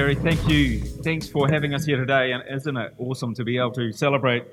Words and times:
Gary. 0.00 0.14
Thank 0.14 0.48
you. 0.48 0.80
Thanks 0.80 1.28
for 1.28 1.46
having 1.46 1.74
us 1.74 1.84
here 1.84 1.98
today. 1.98 2.32
And 2.32 2.42
isn't 2.50 2.74
it 2.74 2.94
awesome 2.96 3.34
to 3.34 3.44
be 3.44 3.58
able 3.58 3.72
to 3.72 3.92
celebrate 3.92 4.44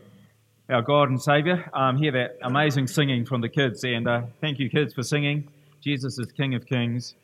our 0.70 0.81
God 0.81 1.09
and 1.09 1.21
Savior? 1.21 1.70
Um, 1.71 1.96
hear 1.96 2.12
that 2.12 2.38
amazing 2.41 2.88
singing 2.88 3.23
from 3.23 3.39
the 3.39 3.48
kids. 3.48 3.81
And 3.86 4.09
uh, 4.09 4.23
thank 4.41 4.59
you, 4.59 4.70
kids, 4.70 4.94
for 4.94 5.04
singing. 5.04 5.48
Jesus 5.80 6.20
is 6.20 6.34
King 6.34 6.54
of 6.54 6.66
Kings. 6.66 7.16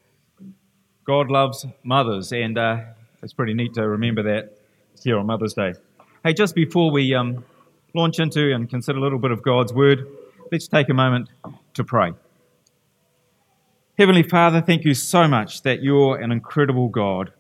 God 1.03 1.29
loves 1.29 1.65
mothers. 1.83 2.31
And 2.31 2.57
uh, 2.57 2.77
it's 3.21 3.33
pretty 3.33 3.53
neat 3.53 3.73
to 3.73 3.89
remember 3.89 4.23
that 4.23 4.57
here 5.03 5.19
on 5.19 5.25
Mother's 5.25 5.53
Day. 5.53 5.73
Hey, 6.23 6.31
just 6.31 6.55
before 6.55 6.91
we 6.91 7.13
um, 7.13 7.43
launch 7.93 8.21
into 8.21 8.53
and 8.53 8.69
consider 8.69 8.99
a 8.99 9.01
little 9.01 9.19
bit 9.19 9.31
of 9.31 9.43
God's 9.43 9.73
Word, 9.73 10.07
let's 10.49 10.69
take 10.69 10.87
a 10.87 10.93
moment 10.93 11.27
to 11.73 11.83
pray. 11.83 12.13
Heavenly 13.98 14.23
Father, 14.23 14.62
thank 14.62 14.85
you 14.85 14.93
so 14.93 15.27
much 15.27 15.63
that 15.63 15.84
you're 15.84 16.15
an 16.21 16.31
incredible 16.31 16.87
God 16.87 17.34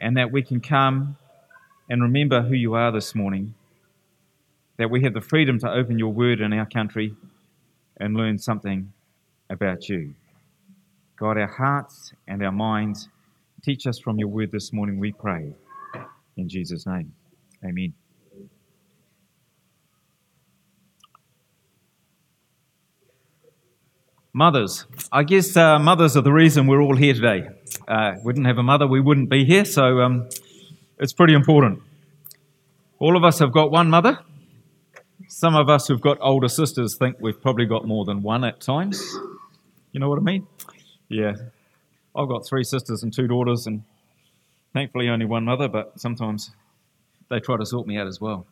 and 0.00 0.16
that 0.16 0.30
we 0.32 0.42
can 0.42 0.60
come 0.60 1.16
and 1.88 2.02
remember 2.02 2.42
who 2.42 2.54
you 2.54 2.74
are 2.74 2.92
this 2.92 3.14
morning, 3.14 3.54
that 4.76 4.90
we 4.90 5.02
have 5.02 5.14
the 5.14 5.20
freedom 5.20 5.58
to 5.60 5.70
open 5.70 5.98
your 5.98 6.12
word 6.12 6.40
in 6.40 6.52
our 6.52 6.66
country 6.66 7.14
and 7.98 8.14
learn 8.14 8.38
something 8.38 8.92
about 9.48 9.88
you. 9.88 10.14
God, 11.16 11.38
our 11.38 11.46
hearts 11.46 12.12
and 12.28 12.44
our 12.44 12.52
minds, 12.52 13.08
teach 13.62 13.86
us 13.86 13.98
from 13.98 14.18
your 14.18 14.28
word 14.28 14.52
this 14.52 14.72
morning, 14.72 14.98
we 14.98 15.12
pray. 15.12 15.52
In 16.36 16.48
Jesus' 16.48 16.86
name, 16.86 17.12
amen. 17.64 17.94
Mothers. 24.36 24.84
I 25.10 25.22
guess 25.22 25.56
uh, 25.56 25.78
mothers 25.78 26.14
are 26.14 26.20
the 26.20 26.30
reason 26.30 26.66
we're 26.66 26.82
all 26.82 26.94
here 26.94 27.14
today. 27.14 27.48
Uh, 27.88 28.16
we 28.22 28.34
didn't 28.34 28.44
have 28.44 28.58
a 28.58 28.62
mother, 28.62 28.86
we 28.86 29.00
wouldn't 29.00 29.30
be 29.30 29.46
here, 29.46 29.64
so 29.64 30.00
um, 30.02 30.28
it's 30.98 31.14
pretty 31.14 31.32
important. 31.32 31.80
All 32.98 33.16
of 33.16 33.24
us 33.24 33.38
have 33.38 33.50
got 33.50 33.70
one 33.70 33.88
mother. 33.88 34.18
Some 35.26 35.56
of 35.56 35.70
us 35.70 35.88
who've 35.88 36.02
got 36.02 36.18
older 36.20 36.48
sisters 36.48 36.98
think 36.98 37.16
we've 37.18 37.40
probably 37.40 37.64
got 37.64 37.86
more 37.86 38.04
than 38.04 38.22
one 38.22 38.44
at 38.44 38.60
times. 38.60 39.02
You 39.92 40.00
know 40.00 40.10
what 40.10 40.18
I 40.18 40.22
mean? 40.22 40.46
Yeah. 41.08 41.32
I've 42.14 42.28
got 42.28 42.46
three 42.46 42.64
sisters 42.64 43.02
and 43.02 43.14
two 43.14 43.26
daughters, 43.26 43.66
and 43.66 43.84
thankfully 44.74 45.08
only 45.08 45.24
one 45.24 45.46
mother, 45.46 45.66
but 45.66 45.98
sometimes 45.98 46.50
they 47.30 47.40
try 47.40 47.56
to 47.56 47.64
sort 47.64 47.86
me 47.86 47.96
out 47.96 48.06
as 48.06 48.20
well. 48.20 48.46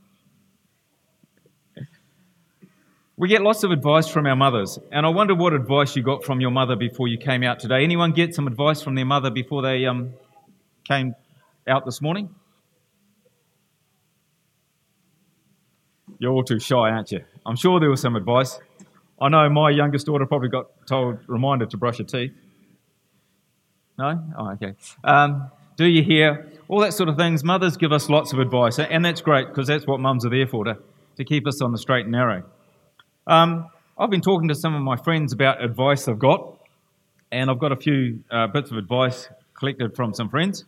We 3.17 3.29
get 3.29 3.43
lots 3.43 3.63
of 3.63 3.71
advice 3.71 4.09
from 4.09 4.27
our 4.27 4.35
mothers, 4.35 4.77
and 4.91 5.07
I 5.07 5.09
wonder 5.09 5.37
what 5.37 5.53
advice 5.53 5.95
you 5.95 6.03
got 6.03 6.25
from 6.25 6.41
your 6.41 6.51
mother 6.51 6.75
before 6.75 7.07
you 7.07 7.17
came 7.17 7.45
out 7.45 7.61
today. 7.61 7.85
Anyone 7.85 8.11
get 8.11 8.35
some 8.35 8.49
advice 8.49 8.83
from 8.83 8.97
their 8.97 9.05
mother 9.05 9.31
before 9.31 9.63
they 9.63 9.87
um, 9.87 10.15
came 10.89 11.15
out 11.69 11.85
this 11.85 12.03
morning? 12.03 12.35
You're 16.19 16.33
all 16.33 16.43
too 16.43 16.59
shy, 16.59 16.75
aren't 16.77 17.13
you? 17.13 17.25
I'm 17.47 17.55
sure 17.55 17.79
there 17.79 17.89
was 17.89 18.01
some 18.01 18.17
advice. 18.17 18.59
I 19.21 19.29
know 19.29 19.49
my 19.49 19.71
youngest 19.71 20.07
daughter 20.07 20.27
probably 20.27 20.49
got 20.49 20.67
told, 20.89 21.19
reminded 21.29 21.71
to 21.71 21.77
brush 21.77 21.99
her 21.99 22.05
teeth. 22.05 22.33
No? 23.97 24.25
Oh, 24.37 24.51
okay. 24.53 24.75
Um, 25.05 25.53
do 25.77 25.87
you 25.87 26.03
hear? 26.03 26.51
All 26.67 26.81
that 26.81 26.95
sort 26.95 27.09
of 27.09 27.17
things. 27.17 27.45
Mothers 27.45 27.77
give 27.77 27.93
us 27.93 28.09
lots 28.09 28.33
of 28.33 28.41
advice, 28.41 28.81
and 28.81 29.05
that's 29.05 29.21
great 29.21 29.47
because 29.47 29.69
that's 29.69 29.87
what 29.87 30.01
mums 30.01 30.27
are 30.27 30.31
there 30.31 30.49
for, 30.49 30.65
to, 30.65 30.79
to 31.17 31.25
keep 31.25 31.47
us 31.47 31.63
on 31.63 31.71
the 31.71 31.79
straight 31.79 32.07
and 32.07 32.13
narrow. 32.13 32.43
Um, 33.27 33.71
I've 33.97 34.11
been 34.11 34.21
talking 34.21 34.49
to 34.49 34.55
some 34.55 34.75
of 34.75 34.83
my 34.83 34.97
friends 34.97 35.33
about 35.33 35.63
advice 35.63 36.09
I've 36.09 36.19
got, 36.19 36.59
and 37.33 37.51
I've 37.51 37.59
got 37.59 37.73
a 37.73 37.77
few 37.77 38.23
uh, 38.31 38.49
bits 38.49 38.71
of 38.71 38.77
advice 38.77 39.29
collected 39.55 39.97
from 39.97 40.13
some 40.13 40.29
friends, 40.29 40.65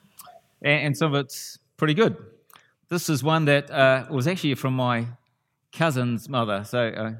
and, 0.62 0.86
and, 0.86 0.96
some 0.96 1.14
of 1.14 1.20
it's 1.24 1.58
pretty 1.76 1.92
good. 1.92 2.16
This 2.88 3.10
is 3.10 3.22
one 3.22 3.44
that 3.46 3.70
uh, 3.70 4.06
was 4.10 4.26
actually 4.26 4.54
from 4.54 4.74
my 4.74 5.06
cousin's 5.72 6.28
mother. 6.28 6.64
So, 6.64 6.86
uh, 6.86 7.12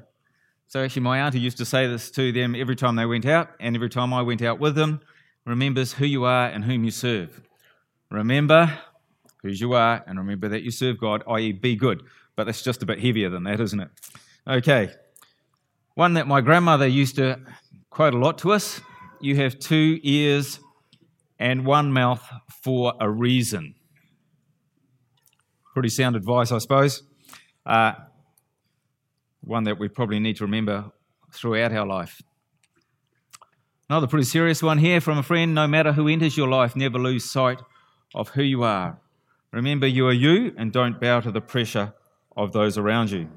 so 0.67 0.83
actually, 0.83 1.03
my 1.03 1.19
auntie 1.19 1.39
used 1.39 1.57
to 1.57 1.65
say 1.65 1.87
this 1.87 2.09
to 2.11 2.31
them 2.31 2.55
every 2.55 2.75
time 2.75 2.95
they 2.95 3.05
went 3.05 3.25
out, 3.25 3.49
and 3.59 3.75
every 3.75 3.89
time 3.89 4.13
I 4.13 4.21
went 4.21 4.41
out 4.41 4.59
with 4.59 4.75
them. 4.75 5.01
Remembers 5.45 5.93
who 5.93 6.05
you 6.05 6.25
are 6.25 6.47
and 6.47 6.65
whom 6.65 6.83
you 6.83 6.91
serve. 6.91 7.41
Remember 8.09 8.77
who 9.43 9.49
you 9.49 9.73
are, 9.73 10.03
and 10.07 10.17
remember 10.17 10.49
that 10.49 10.63
you 10.63 10.71
serve 10.71 10.99
God, 10.99 11.23
i.e., 11.27 11.51
be 11.53 11.75
good. 11.75 12.03
But 12.35 12.45
that's 12.45 12.61
just 12.61 12.83
a 12.83 12.85
bit 12.85 12.99
heavier 12.99 13.29
than 13.29 13.43
that, 13.43 13.61
isn't 13.61 13.79
it? 13.79 13.89
Okay, 14.45 14.91
one 15.97 16.13
that 16.13 16.27
my 16.27 16.41
grandmother 16.41 16.85
used 16.85 17.15
to 17.15 17.39
quote 17.89 18.13
a 18.13 18.17
lot 18.19 18.37
to 18.37 18.51
us 18.51 18.79
you 19.19 19.35
have 19.35 19.57
two 19.57 19.99
ears 20.03 20.59
and 21.39 21.65
one 21.65 21.91
mouth 21.91 22.23
for 22.63 22.93
a 23.01 23.09
reason. 23.09 23.73
Pretty 25.73 25.89
sound 25.89 26.15
advice, 26.15 26.51
I 26.51 26.59
suppose. 26.59 27.01
Uh, 27.65 27.93
one 29.41 29.63
that 29.63 29.79
we 29.79 29.87
probably 29.87 30.19
need 30.19 30.35
to 30.37 30.43
remember 30.43 30.91
throughout 31.33 31.71
our 31.71 31.87
life. 31.87 32.21
Another 33.89 34.05
pretty 34.05 34.25
serious 34.25 34.61
one 34.61 34.77
here 34.77 35.01
from 35.01 35.17
a 35.17 35.23
friend 35.23 35.55
no 35.55 35.67
matter 35.67 35.93
who 35.93 36.07
enters 36.07 36.37
your 36.37 36.47
life, 36.47 36.75
never 36.75 36.99
lose 36.99 37.25
sight 37.25 37.59
of 38.13 38.29
who 38.29 38.43
you 38.43 38.61
are. 38.61 38.99
Remember, 39.51 39.87
you 39.87 40.05
are 40.05 40.13
you, 40.13 40.53
and 40.59 40.71
don't 40.71 41.01
bow 41.01 41.21
to 41.21 41.31
the 41.31 41.41
pressure 41.41 41.95
of 42.35 42.53
those 42.53 42.77
around 42.77 43.09
you. 43.09 43.29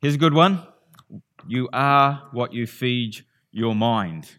Here's 0.00 0.16
a 0.16 0.18
good 0.18 0.34
one 0.34 0.66
you 1.48 1.68
are 1.72 2.28
what 2.32 2.52
you 2.52 2.66
feed 2.66 3.24
your 3.52 3.74
mind. 3.74 4.38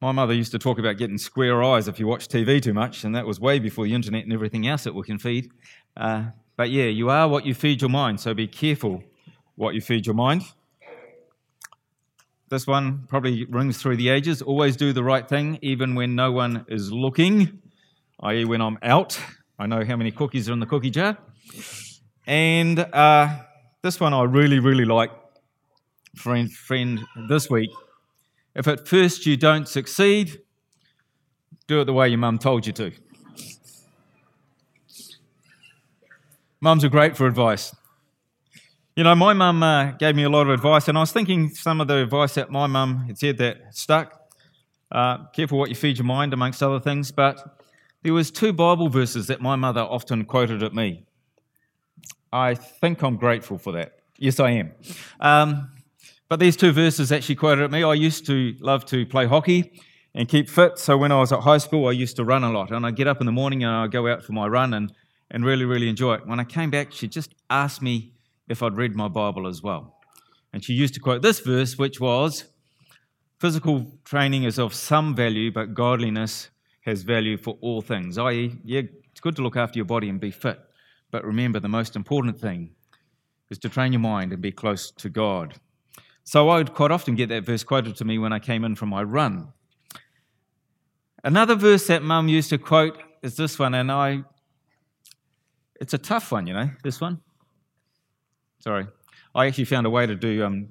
My 0.00 0.12
mother 0.12 0.32
used 0.32 0.52
to 0.52 0.58
talk 0.58 0.78
about 0.78 0.96
getting 0.96 1.18
square 1.18 1.62
eyes 1.62 1.88
if 1.88 1.98
you 1.98 2.06
watch 2.06 2.28
TV 2.28 2.62
too 2.62 2.72
much, 2.72 3.02
and 3.02 3.14
that 3.16 3.26
was 3.26 3.40
way 3.40 3.58
before 3.58 3.84
the 3.84 3.94
internet 3.94 4.22
and 4.24 4.32
everything 4.32 4.66
else 4.66 4.84
that 4.84 4.94
we 4.94 5.02
can 5.02 5.18
feed. 5.18 5.50
Uh, 5.96 6.26
but 6.56 6.70
yeah, 6.70 6.84
you 6.84 7.10
are 7.10 7.28
what 7.28 7.44
you 7.44 7.54
feed 7.54 7.80
your 7.80 7.90
mind, 7.90 8.20
so 8.20 8.32
be 8.32 8.46
careful 8.46 9.02
what 9.56 9.74
you 9.74 9.80
feed 9.80 10.06
your 10.06 10.14
mind. 10.14 10.42
This 12.48 12.66
one 12.66 13.04
probably 13.08 13.44
rings 13.46 13.82
through 13.82 13.96
the 13.96 14.08
ages. 14.08 14.40
Always 14.40 14.76
do 14.76 14.92
the 14.92 15.02
right 15.02 15.28
thing, 15.28 15.58
even 15.60 15.94
when 15.94 16.14
no 16.14 16.32
one 16.32 16.64
is 16.68 16.90
looking, 16.92 17.60
i.e., 18.20 18.44
when 18.44 18.62
I'm 18.62 18.78
out. 18.82 19.20
I 19.58 19.66
know 19.66 19.84
how 19.84 19.96
many 19.96 20.12
cookies 20.12 20.48
are 20.48 20.52
in 20.52 20.60
the 20.60 20.66
cookie 20.66 20.90
jar. 20.90 21.18
And 22.26 22.78
uh, 22.78 23.36
this 23.82 23.98
one 23.98 24.14
I 24.14 24.22
really, 24.22 24.60
really 24.60 24.84
like 24.84 25.10
friend, 26.18 26.52
friend 26.52 27.00
this 27.28 27.48
week. 27.48 27.70
If 28.54 28.66
at 28.66 28.88
first 28.88 29.24
you 29.24 29.36
don't 29.36 29.68
succeed, 29.68 30.40
do 31.66 31.80
it 31.80 31.84
the 31.84 31.92
way 31.92 32.08
your 32.08 32.18
mum 32.18 32.38
told 32.38 32.66
you 32.66 32.72
to. 32.74 32.92
Mums 36.60 36.84
are 36.84 36.88
great 36.88 37.16
for 37.16 37.26
advice. 37.26 37.74
You 38.96 39.04
know, 39.04 39.14
my 39.14 39.32
mum 39.32 39.62
uh, 39.62 39.92
gave 39.92 40.16
me 40.16 40.24
a 40.24 40.28
lot 40.28 40.42
of 40.42 40.50
advice, 40.50 40.88
and 40.88 40.98
I 40.98 41.02
was 41.02 41.12
thinking 41.12 41.50
some 41.50 41.80
of 41.80 41.86
the 41.86 42.02
advice 42.02 42.34
that 42.34 42.50
my 42.50 42.66
mum 42.66 43.06
had 43.06 43.16
said 43.16 43.38
that 43.38 43.58
stuck. 43.70 44.12
Uh, 44.90 45.26
careful 45.28 45.56
what 45.56 45.68
you 45.68 45.76
feed 45.76 45.98
your 45.98 46.04
mind, 46.04 46.32
amongst 46.32 46.62
other 46.62 46.80
things. 46.80 47.12
But 47.12 47.62
there 48.02 48.12
was 48.12 48.32
two 48.32 48.52
Bible 48.52 48.88
verses 48.88 49.28
that 49.28 49.40
my 49.40 49.54
mother 49.54 49.82
often 49.82 50.24
quoted 50.24 50.64
at 50.64 50.74
me. 50.74 51.04
I 52.32 52.54
think 52.54 53.02
I'm 53.02 53.16
grateful 53.16 53.56
for 53.56 53.72
that. 53.72 53.92
Yes, 54.16 54.40
I 54.40 54.50
am. 54.50 54.72
Um, 55.20 55.70
but 56.28 56.40
these 56.40 56.56
two 56.56 56.72
verses 56.72 57.10
actually 57.10 57.36
quoted 57.36 57.64
at 57.64 57.70
me. 57.70 57.82
I 57.82 57.94
used 57.94 58.26
to 58.26 58.54
love 58.60 58.84
to 58.86 59.06
play 59.06 59.26
hockey 59.26 59.80
and 60.14 60.28
keep 60.28 60.48
fit. 60.48 60.78
So 60.78 60.96
when 60.96 61.12
I 61.12 61.20
was 61.20 61.32
at 61.32 61.40
high 61.40 61.58
school, 61.58 61.88
I 61.88 61.92
used 61.92 62.16
to 62.16 62.24
run 62.24 62.44
a 62.44 62.50
lot. 62.50 62.70
And 62.70 62.84
I'd 62.84 62.96
get 62.96 63.06
up 63.06 63.20
in 63.20 63.26
the 63.26 63.32
morning 63.32 63.64
and 63.64 63.72
I'd 63.72 63.92
go 63.92 64.06
out 64.06 64.22
for 64.22 64.32
my 64.32 64.46
run 64.46 64.74
and, 64.74 64.92
and 65.30 65.44
really, 65.44 65.64
really 65.64 65.88
enjoy 65.88 66.14
it. 66.14 66.26
When 66.26 66.40
I 66.40 66.44
came 66.44 66.70
back, 66.70 66.92
she 66.92 67.08
just 67.08 67.34
asked 67.48 67.80
me 67.80 68.12
if 68.48 68.62
I'd 68.62 68.76
read 68.76 68.94
my 68.94 69.08
Bible 69.08 69.46
as 69.46 69.62
well. 69.62 69.98
And 70.52 70.64
she 70.64 70.72
used 70.72 70.94
to 70.94 71.00
quote 71.00 71.22
this 71.22 71.40
verse, 71.40 71.78
which 71.78 72.00
was 72.00 72.44
Physical 73.38 73.86
training 74.04 74.42
is 74.42 74.58
of 74.58 74.74
some 74.74 75.14
value, 75.14 75.52
but 75.52 75.72
godliness 75.72 76.50
has 76.80 77.02
value 77.02 77.36
for 77.36 77.56
all 77.60 77.80
things. 77.80 78.18
I.e., 78.18 78.58
yeah, 78.64 78.82
it's 79.12 79.20
good 79.20 79.36
to 79.36 79.42
look 79.42 79.56
after 79.56 79.78
your 79.78 79.84
body 79.84 80.08
and 80.08 80.18
be 80.18 80.32
fit. 80.32 80.58
But 81.12 81.24
remember, 81.24 81.60
the 81.60 81.68
most 81.68 81.94
important 81.94 82.40
thing 82.40 82.70
is 83.48 83.58
to 83.58 83.68
train 83.68 83.92
your 83.92 84.00
mind 84.00 84.32
and 84.32 84.42
be 84.42 84.50
close 84.50 84.90
to 84.90 85.08
God. 85.08 85.54
So 86.28 86.50
I 86.50 86.58
would 86.58 86.74
quite 86.74 86.90
often 86.90 87.14
get 87.14 87.30
that 87.30 87.44
verse 87.44 87.64
quoted 87.64 87.96
to 87.96 88.04
me 88.04 88.18
when 88.18 88.34
I 88.34 88.38
came 88.38 88.62
in 88.62 88.74
from 88.74 88.90
my 88.90 89.02
run. 89.02 89.48
Another 91.24 91.54
verse 91.54 91.86
that 91.86 92.02
mum 92.02 92.28
used 92.28 92.50
to 92.50 92.58
quote 92.58 92.98
is 93.22 93.34
this 93.34 93.58
one, 93.58 93.72
and 93.72 93.90
I, 93.90 94.24
it's 95.80 95.94
a 95.94 95.98
tough 95.98 96.30
one, 96.30 96.46
you 96.46 96.52
know, 96.52 96.68
this 96.84 97.00
one. 97.00 97.22
Sorry. 98.58 98.86
I 99.34 99.46
actually 99.46 99.64
found 99.64 99.86
a 99.86 99.90
way 99.90 100.04
to 100.04 100.14
do 100.14 100.44
um, 100.44 100.68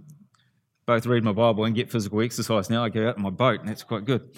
both 0.85 1.07
read 1.07 1.23
my 1.23 1.31
Bible 1.31 1.65
and 1.65 1.73
get 1.73 1.91
physical 1.91 2.21
exercise 2.21 2.69
now. 2.69 2.83
I 2.83 2.89
go 2.89 3.09
out 3.09 3.15
on 3.15 3.23
my 3.23 3.31
boat, 3.31 3.61
and 3.61 3.67
that's 3.67 3.81
quite 3.81 4.05
good. 4.05 4.29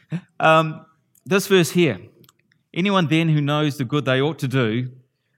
um, 0.38 0.86
this 1.26 1.48
verse 1.48 1.72
here 1.72 1.98
anyone 2.72 3.08
then 3.08 3.28
who 3.28 3.40
knows 3.40 3.76
the 3.76 3.84
good 3.84 4.04
they 4.04 4.20
ought 4.20 4.38
to 4.38 4.46
do 4.46 4.92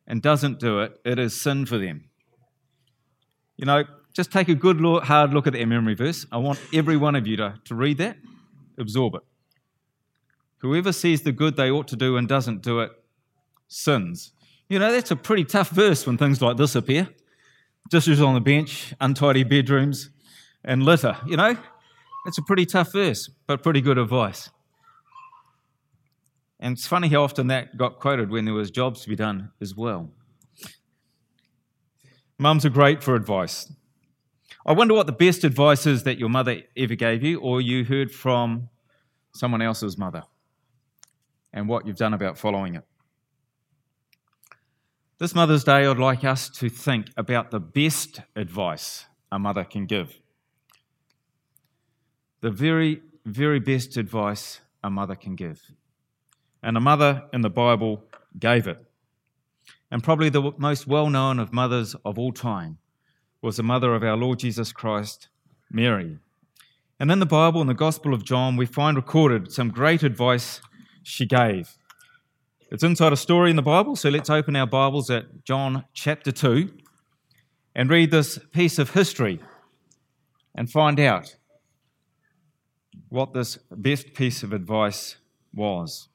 and 0.06 0.20
doesn't 0.20 0.58
do 0.58 0.80
it, 0.80 1.00
it 1.06 1.18
is 1.18 1.40
sin 1.40 1.64
for 1.64 1.78
them. 1.78 2.04
You 3.56 3.64
know, 3.64 3.84
just 4.12 4.30
take 4.30 4.48
a 4.48 4.54
good, 4.54 4.80
look, 4.80 5.04
hard 5.04 5.32
look 5.32 5.46
at 5.46 5.54
that 5.54 5.66
memory 5.66 5.94
verse. 5.94 6.26
I 6.30 6.38
want 6.38 6.60
every 6.72 6.96
one 6.96 7.14
of 7.14 7.26
you 7.26 7.36
to, 7.38 7.54
to 7.64 7.74
read 7.74 7.98
that, 7.98 8.16
absorb 8.78 9.14
it. 9.14 9.22
Whoever 10.58 10.92
sees 10.92 11.22
the 11.22 11.32
good 11.32 11.56
they 11.56 11.70
ought 11.70 11.88
to 11.88 11.96
do 11.96 12.16
and 12.16 12.28
doesn't 12.28 12.62
do 12.62 12.80
it 12.80 12.92
sins. 13.68 14.32
You 14.68 14.78
know, 14.78 14.92
that's 14.92 15.10
a 15.10 15.16
pretty 15.16 15.44
tough 15.44 15.70
verse 15.70 16.06
when 16.06 16.16
things 16.18 16.40
like 16.40 16.56
this 16.56 16.74
appear. 16.74 17.08
Dishes 17.90 18.20
on 18.20 18.34
the 18.34 18.40
bench, 18.40 18.94
untidy 19.00 19.44
bedrooms, 19.44 20.10
and 20.64 20.84
litter. 20.84 21.16
You 21.26 21.36
know, 21.36 21.56
that's 22.24 22.38
a 22.38 22.42
pretty 22.42 22.64
tough 22.64 22.92
verse, 22.92 23.28
but 23.46 23.62
pretty 23.62 23.80
good 23.80 23.98
advice. 23.98 24.50
And 26.60 26.76
it's 26.76 26.86
funny 26.86 27.08
how 27.08 27.24
often 27.24 27.48
that 27.48 27.76
got 27.76 27.98
quoted 27.98 28.30
when 28.30 28.44
there 28.44 28.54
was 28.54 28.70
jobs 28.70 29.02
to 29.02 29.08
be 29.08 29.16
done 29.16 29.50
as 29.60 29.74
well. 29.74 30.10
Mums 32.38 32.64
are 32.64 32.70
great 32.70 33.02
for 33.02 33.16
advice. 33.16 33.72
I 34.64 34.72
wonder 34.72 34.94
what 34.94 35.06
the 35.06 35.12
best 35.12 35.42
advice 35.42 35.86
is 35.86 36.04
that 36.04 36.18
your 36.18 36.28
mother 36.28 36.62
ever 36.76 36.94
gave 36.94 37.24
you 37.24 37.40
or 37.40 37.60
you 37.60 37.84
heard 37.84 38.12
from 38.12 38.68
someone 39.34 39.60
else's 39.60 39.98
mother 39.98 40.22
and 41.52 41.68
what 41.68 41.86
you've 41.86 41.96
done 41.96 42.14
about 42.14 42.38
following 42.38 42.76
it. 42.76 42.84
This 45.18 45.34
Mother's 45.34 45.64
Day, 45.64 45.86
I'd 45.86 45.98
like 45.98 46.24
us 46.24 46.48
to 46.50 46.68
think 46.68 47.06
about 47.16 47.50
the 47.50 47.60
best 47.60 48.20
advice 48.36 49.06
a 49.30 49.38
mother 49.38 49.64
can 49.64 49.86
give. 49.86 50.20
The 52.40 52.50
very, 52.50 53.02
very 53.24 53.60
best 53.60 53.96
advice 53.96 54.60
a 54.82 54.90
mother 54.90 55.14
can 55.14 55.36
give. 55.36 55.60
And 56.62 56.76
a 56.76 56.80
mother 56.80 57.24
in 57.32 57.40
the 57.40 57.50
Bible 57.50 58.04
gave 58.38 58.66
it. 58.66 58.78
And 59.90 60.02
probably 60.02 60.28
the 60.28 60.52
most 60.56 60.86
well 60.86 61.10
known 61.10 61.38
of 61.38 61.52
mothers 61.52 61.94
of 62.04 62.18
all 62.18 62.32
time 62.32 62.78
was 63.42 63.56
the 63.56 63.62
mother 63.64 63.92
of 63.94 64.04
our 64.04 64.16
Lord 64.16 64.38
Jesus 64.38 64.72
Christ, 64.72 65.28
Mary. 65.68 66.18
And 67.00 67.10
in 67.10 67.18
the 67.18 67.26
Bible, 67.26 67.60
in 67.60 67.66
the 67.66 67.74
Gospel 67.74 68.14
of 68.14 68.24
John, 68.24 68.56
we 68.56 68.66
find 68.66 68.96
recorded 68.96 69.50
some 69.50 69.70
great 69.70 70.04
advice 70.04 70.60
she 71.02 71.26
gave. 71.26 71.76
It's 72.70 72.84
inside 72.84 73.12
a 73.12 73.16
story 73.16 73.50
in 73.50 73.56
the 73.56 73.62
Bible, 73.62 73.96
so 73.96 74.08
let's 74.08 74.30
open 74.30 74.54
our 74.54 74.66
Bibles 74.66 75.10
at 75.10 75.44
John 75.44 75.84
chapter 75.92 76.30
2 76.30 76.72
and 77.74 77.90
read 77.90 78.12
this 78.12 78.38
piece 78.52 78.78
of 78.78 78.90
history 78.90 79.40
and 80.54 80.70
find 80.70 81.00
out 81.00 81.36
what 83.08 83.34
this 83.34 83.58
best 83.72 84.14
piece 84.14 84.44
of 84.44 84.52
advice 84.52 85.16
was. 85.52 86.08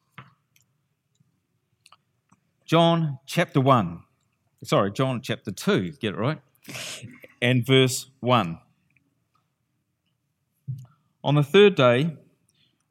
John 2.66 3.20
chapter 3.26 3.60
1, 3.60 4.02
sorry, 4.64 4.92
John 4.94 5.22
chapter 5.22 5.52
2, 5.52 5.92
get 6.00 6.14
it 6.14 6.18
right, 6.18 6.40
and 7.42 7.66
verse 7.66 8.10
1. 8.20 8.60
On 11.24 11.36
the 11.36 11.44
third 11.44 11.76
day, 11.76 12.16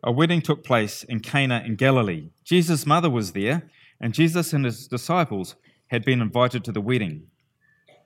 a 0.02 0.12
wedding 0.12 0.40
took 0.40 0.62
place 0.62 1.02
in 1.05 1.20
Cana 1.20 1.62
in 1.64 1.76
Galilee. 1.76 2.31
Jesus' 2.44 2.87
mother 2.87 3.11
was 3.11 3.32
there, 3.32 3.70
and 4.00 4.14
Jesus 4.14 4.52
and 4.52 4.64
his 4.64 4.87
disciples 4.87 5.56
had 5.88 6.05
been 6.05 6.20
invited 6.20 6.64
to 6.64 6.73
the 6.73 6.81
wedding. 6.81 7.28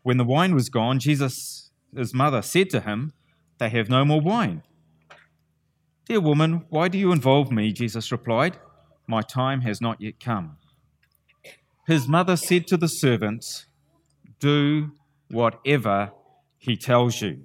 When 0.03 0.17
the 0.17 0.25
wine 0.25 0.55
was 0.55 0.69
gone, 0.69 0.99
Jesus' 0.99 1.71
his 1.97 2.15
mother 2.15 2.43
said 2.43 2.71
to 2.71 2.81
him, 2.81 3.13
They 3.59 3.69
have 3.71 3.89
no 3.89 4.05
more 4.05 4.21
wine. 4.21 4.63
Dear 6.07 6.21
woman, 6.21 6.65
why 6.69 6.89
do 6.89 6.99
you 6.99 7.13
involve 7.13 7.51
me? 7.51 7.73
Jesus 7.73 8.13
replied, 8.13 8.59
My 9.07 9.23
time 9.23 9.63
has 9.63 9.81
not 9.81 10.01
yet 10.01 10.21
come. 10.21 10.57
His 11.87 12.09
mother 12.09 12.37
said 12.37 12.67
to 12.69 12.77
the 12.77 12.89
servants, 12.89 13.67
Do 14.39 14.93
whatever 15.31 16.12
he 16.59 16.77
tells 16.77 17.23
you. 17.23 17.43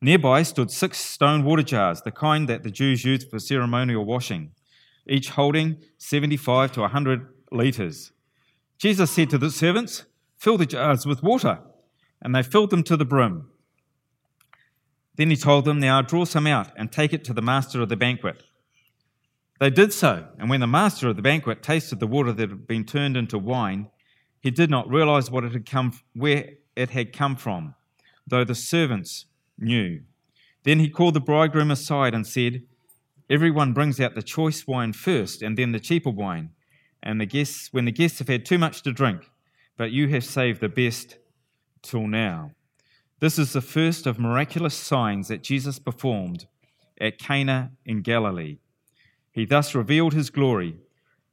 Nearby 0.00 0.42
stood 0.42 0.70
six 0.70 0.98
stone 0.98 1.44
water 1.44 1.62
jars, 1.62 2.02
the 2.02 2.10
kind 2.10 2.48
that 2.48 2.62
the 2.62 2.70
Jews 2.70 3.04
used 3.04 3.30
for 3.30 3.38
ceremonial 3.38 4.04
washing, 4.04 4.52
each 5.08 5.30
holding 5.30 5.78
75 5.98 6.72
to 6.72 6.80
100 6.82 7.26
litres. 7.50 8.12
Jesus 8.78 9.10
said 9.10 9.30
to 9.30 9.38
the 9.38 9.50
servants, 9.50 10.04
Fill 10.36 10.58
the 10.58 10.66
jars 10.66 11.06
with 11.06 11.22
water. 11.22 11.60
And 12.20 12.34
they 12.34 12.42
filled 12.42 12.70
them 12.70 12.82
to 12.84 12.96
the 12.96 13.04
brim. 13.04 13.48
Then 15.16 15.30
he 15.30 15.36
told 15.36 15.64
them, 15.64 15.78
Now 15.78 16.02
draw 16.02 16.24
some 16.24 16.46
out 16.46 16.70
and 16.76 16.90
take 16.90 17.12
it 17.12 17.24
to 17.24 17.32
the 17.32 17.42
master 17.42 17.80
of 17.80 17.88
the 17.88 17.96
banquet. 17.96 18.42
They 19.60 19.70
did 19.70 19.92
so, 19.92 20.26
and 20.38 20.50
when 20.50 20.60
the 20.60 20.66
master 20.66 21.08
of 21.08 21.16
the 21.16 21.22
banquet 21.22 21.62
tasted 21.62 22.00
the 22.00 22.06
water 22.06 22.32
that 22.32 22.50
had 22.50 22.66
been 22.66 22.84
turned 22.84 23.16
into 23.16 23.38
wine, 23.38 23.88
he 24.40 24.50
did 24.50 24.68
not 24.68 24.90
realize 24.90 25.30
what 25.30 25.44
it 25.44 25.52
had 25.52 25.64
come, 25.64 25.92
where 26.14 26.50
it 26.76 26.90
had 26.90 27.12
come 27.12 27.36
from, 27.36 27.74
though 28.26 28.44
the 28.44 28.54
servants 28.54 29.26
knew. 29.58 30.02
Then 30.64 30.78
he 30.78 30.88
called 30.88 31.14
the 31.14 31.20
bridegroom 31.20 31.70
aside 31.70 32.14
and 32.14 32.26
said, 32.26 32.62
Everyone 33.30 33.72
brings 33.72 34.00
out 34.00 34.14
the 34.14 34.22
choice 34.22 34.66
wine 34.66 34.92
first, 34.92 35.42
and 35.42 35.56
then 35.56 35.72
the 35.72 35.80
cheaper 35.80 36.10
wine, 36.10 36.50
and 37.02 37.20
the 37.20 37.26
guests 37.26 37.68
when 37.72 37.84
the 37.84 37.92
guests 37.92 38.18
have 38.18 38.28
had 38.28 38.44
too 38.44 38.58
much 38.58 38.82
to 38.82 38.92
drink, 38.92 39.30
but 39.76 39.92
you 39.92 40.08
have 40.08 40.24
saved 40.24 40.60
the 40.60 40.68
best 40.68 41.18
till 41.82 42.06
now. 42.06 42.52
This 43.20 43.38
is 43.38 43.52
the 43.52 43.60
first 43.60 44.06
of 44.06 44.18
miraculous 44.18 44.74
signs 44.74 45.28
that 45.28 45.42
Jesus 45.42 45.78
performed 45.78 46.46
at 47.00 47.18
Cana 47.18 47.72
in 47.84 48.02
Galilee 48.02 48.58
he 49.34 49.44
thus 49.44 49.74
revealed 49.74 50.14
his 50.14 50.30
glory, 50.30 50.76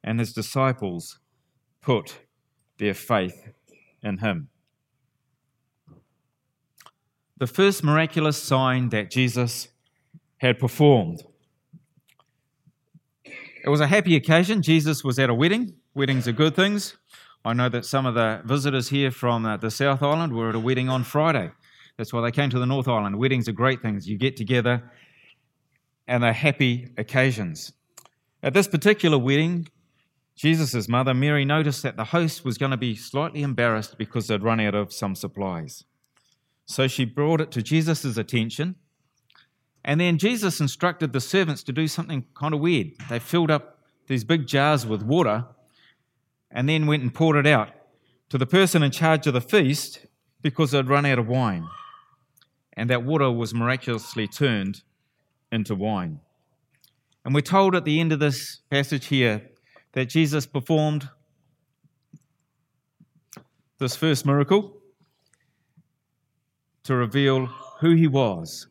and 0.04 0.20
his 0.20 0.34
disciples 0.34 1.20
put 1.82 2.22
their 2.80 2.96
faith 2.96 3.54
in 4.02 4.18
him. 4.18 4.50
The 7.42 7.48
first 7.48 7.84
miraculous 7.84 8.38
sign 8.38 8.90
that 8.90 9.10
Jesus 9.10 9.70
had 10.38 10.60
performed. 10.60 11.24
It 13.26 13.68
was 13.68 13.80
a 13.80 13.88
happy 13.88 14.16
occasion. 14.16 14.62
Jesus 14.62 15.04
was 15.04 15.18
at 15.18 15.28
a 15.28 15.34
wedding. 15.34 15.74
Weddings 15.96 16.28
are 16.28 16.34
good 16.34 16.56
things. 16.56 16.98
I 17.44 17.54
know 17.54 17.68
that 17.68 17.84
some 17.84 18.06
of 18.06 18.14
the 18.14 18.44
visitors 18.46 18.90
here 18.90 19.10
from 19.10 19.48
uh, 19.48 19.58
the 19.58 19.72
South 19.72 20.04
Island 20.04 20.34
were 20.34 20.50
at 20.50 20.56
a 20.56 20.60
wedding 20.60 20.88
on 20.88 21.04
Friday. 21.04 21.50
That's 21.98 22.14
why 22.14 22.22
they 22.22 22.30
came 22.30 22.52
to 22.52 22.60
the 22.60 22.68
North 22.68 22.88
Island. 22.88 23.18
Weddings 23.18 23.50
are 23.50 23.54
great 23.54 23.82
things. 23.82 24.08
You 24.08 24.20
get 24.20 24.38
together 24.38 24.92
and 26.08 26.22
they're 26.22 26.34
happy 26.34 26.94
occasions. 26.96 27.74
At 28.44 28.54
this 28.54 28.68
particular 28.68 29.18
wedding, 29.18 29.68
Jesus' 30.36 30.88
mother, 30.88 31.16
Mary, 31.16 31.44
noticed 31.44 31.82
that 31.82 31.98
the 31.98 32.06
host 32.06 32.46
was 32.46 32.60
going 32.60 32.70
to 32.70 32.78
be 32.78 32.96
slightly 32.96 33.42
embarrassed 33.42 33.98
because 33.98 34.28
they'd 34.28 34.44
run 34.44 34.60
out 34.60 34.76
of 34.76 34.94
some 34.94 35.16
supplies. 35.16 35.86
So 36.72 36.88
she 36.88 37.04
brought 37.04 37.42
it 37.42 37.52
to 37.52 37.62
Jesus' 37.62 38.18
attention. 38.18 38.76
And 39.84 40.00
then 40.00 40.18
Jesus 40.18 40.62
instructed 40.62 41.12
the 41.12 41.20
servants 41.20 41.64
to 41.64 41.74
do 41.74 41.86
something 41.88 42.26
kind 42.34 42.54
of 42.54 42.62
weird. 42.62 42.92
They 43.10 43.20
filled 43.20 43.52
up 43.52 43.80
these 44.08 44.24
big 44.24 44.48
jars 44.48 44.86
with 44.86 45.04
water 45.04 45.46
and 46.50 46.70
then 46.70 46.88
went 46.88 47.04
and 47.04 47.14
poured 47.14 47.36
it 47.36 47.48
out 47.48 47.72
to 48.30 48.38
the 48.38 48.46
person 48.46 48.84
in 48.84 48.92
charge 48.92 49.28
of 49.28 49.34
the 49.34 49.42
feast 49.42 50.06
because 50.42 50.72
they'd 50.72 50.88
run 50.88 51.06
out 51.06 51.20
of 51.20 51.28
wine. 51.28 51.68
And 52.74 52.90
that 52.90 53.04
water 53.04 53.30
was 53.30 53.54
miraculously 53.54 54.28
turned 54.28 54.82
into 55.52 55.76
wine. 55.76 56.22
And 57.26 57.36
we're 57.36 57.42
told 57.42 57.76
at 57.76 57.84
the 57.84 58.00
end 58.00 58.14
of 58.14 58.20
this 58.20 58.62
passage 58.70 59.08
here 59.08 59.50
that 59.92 60.06
Jesus 60.06 60.46
performed 60.46 61.10
this 63.78 63.98
first 63.98 64.26
miracle 64.26 64.81
to 66.84 66.96
reveal 66.96 67.48
who 67.80 67.96
he 67.96 68.08
was 68.08 68.68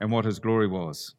and 0.00 0.10
what 0.10 0.24
his 0.24 0.38
glory 0.38 0.66
was. 0.66 1.14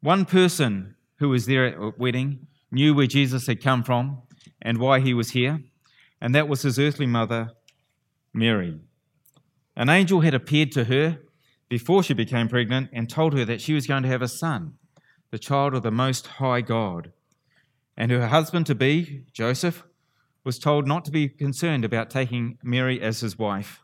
One 0.00 0.24
person 0.24 0.96
who 1.18 1.30
was 1.30 1.46
there 1.46 1.66
at 1.66 1.78
the 1.78 1.92
wedding 1.98 2.46
knew 2.70 2.94
where 2.94 3.06
Jesus 3.06 3.46
had 3.46 3.62
come 3.62 3.82
from 3.82 4.22
and 4.60 4.78
why 4.78 5.00
he 5.00 5.14
was 5.14 5.30
here, 5.30 5.60
and 6.20 6.34
that 6.34 6.48
was 6.48 6.62
his 6.62 6.78
earthly 6.78 7.06
mother, 7.06 7.52
Mary. 8.32 8.80
An 9.76 9.88
angel 9.88 10.20
had 10.20 10.34
appeared 10.34 10.72
to 10.72 10.84
her 10.84 11.18
before 11.68 12.02
she 12.02 12.14
became 12.14 12.48
pregnant 12.48 12.90
and 12.92 13.08
told 13.08 13.32
her 13.32 13.44
that 13.44 13.60
she 13.60 13.74
was 13.74 13.86
going 13.86 14.02
to 14.02 14.08
have 14.08 14.22
a 14.22 14.28
son 14.28 14.74
the 15.30 15.38
child 15.38 15.74
of 15.74 15.82
the 15.82 15.90
Most 15.90 16.28
High 16.28 16.60
God. 16.60 17.10
And 17.96 18.12
her 18.12 18.28
husband 18.28 18.66
to 18.66 18.74
be, 18.76 19.24
Joseph, 19.32 19.82
was 20.44 20.60
told 20.60 20.86
not 20.86 21.04
to 21.06 21.10
be 21.10 21.28
concerned 21.28 21.84
about 21.84 22.08
taking 22.08 22.56
Mary 22.62 23.00
as 23.00 23.18
his 23.18 23.36
wife, 23.36 23.80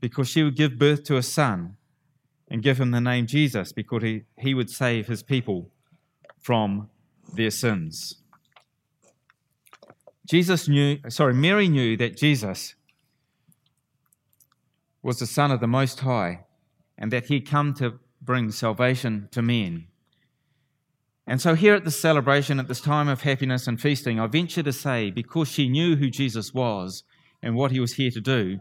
because 0.00 0.28
she 0.28 0.42
would 0.42 0.56
give 0.56 0.78
birth 0.78 1.04
to 1.04 1.16
a 1.16 1.22
son 1.22 1.76
and 2.48 2.62
give 2.62 2.80
him 2.80 2.90
the 2.90 3.00
name 3.00 3.26
Jesus, 3.26 3.72
because 3.72 4.02
he, 4.02 4.22
he 4.38 4.54
would 4.54 4.70
save 4.70 5.06
his 5.06 5.22
people 5.22 5.70
from 6.40 6.88
their 7.34 7.50
sins. 7.50 8.22
Jesus 10.26 10.68
knew, 10.68 10.98
sorry, 11.08 11.34
Mary 11.34 11.68
knew 11.68 11.96
that 11.96 12.16
Jesus 12.16 12.74
was 15.02 15.18
the 15.18 15.26
Son 15.26 15.50
of 15.50 15.60
the 15.60 15.66
Most 15.66 16.00
High 16.00 16.44
and 16.96 17.10
that 17.12 17.26
he'd 17.26 17.48
come 17.48 17.72
to 17.74 17.98
bring 18.20 18.50
salvation 18.50 19.28
to 19.32 19.40
men. 19.40 19.86
And 21.26 21.40
so, 21.40 21.54
here 21.54 21.74
at 21.74 21.84
this 21.84 22.00
celebration, 22.00 22.58
at 22.58 22.68
this 22.68 22.80
time 22.80 23.08
of 23.08 23.22
happiness 23.22 23.66
and 23.66 23.80
feasting, 23.80 24.18
I 24.18 24.26
venture 24.26 24.62
to 24.62 24.72
say, 24.72 25.10
because 25.10 25.48
she 25.48 25.68
knew 25.68 25.96
who 25.96 26.10
Jesus 26.10 26.54
was 26.54 27.04
and 27.42 27.54
what 27.54 27.70
he 27.70 27.80
was 27.80 27.94
here 27.94 28.10
to 28.10 28.20
do, 28.20 28.60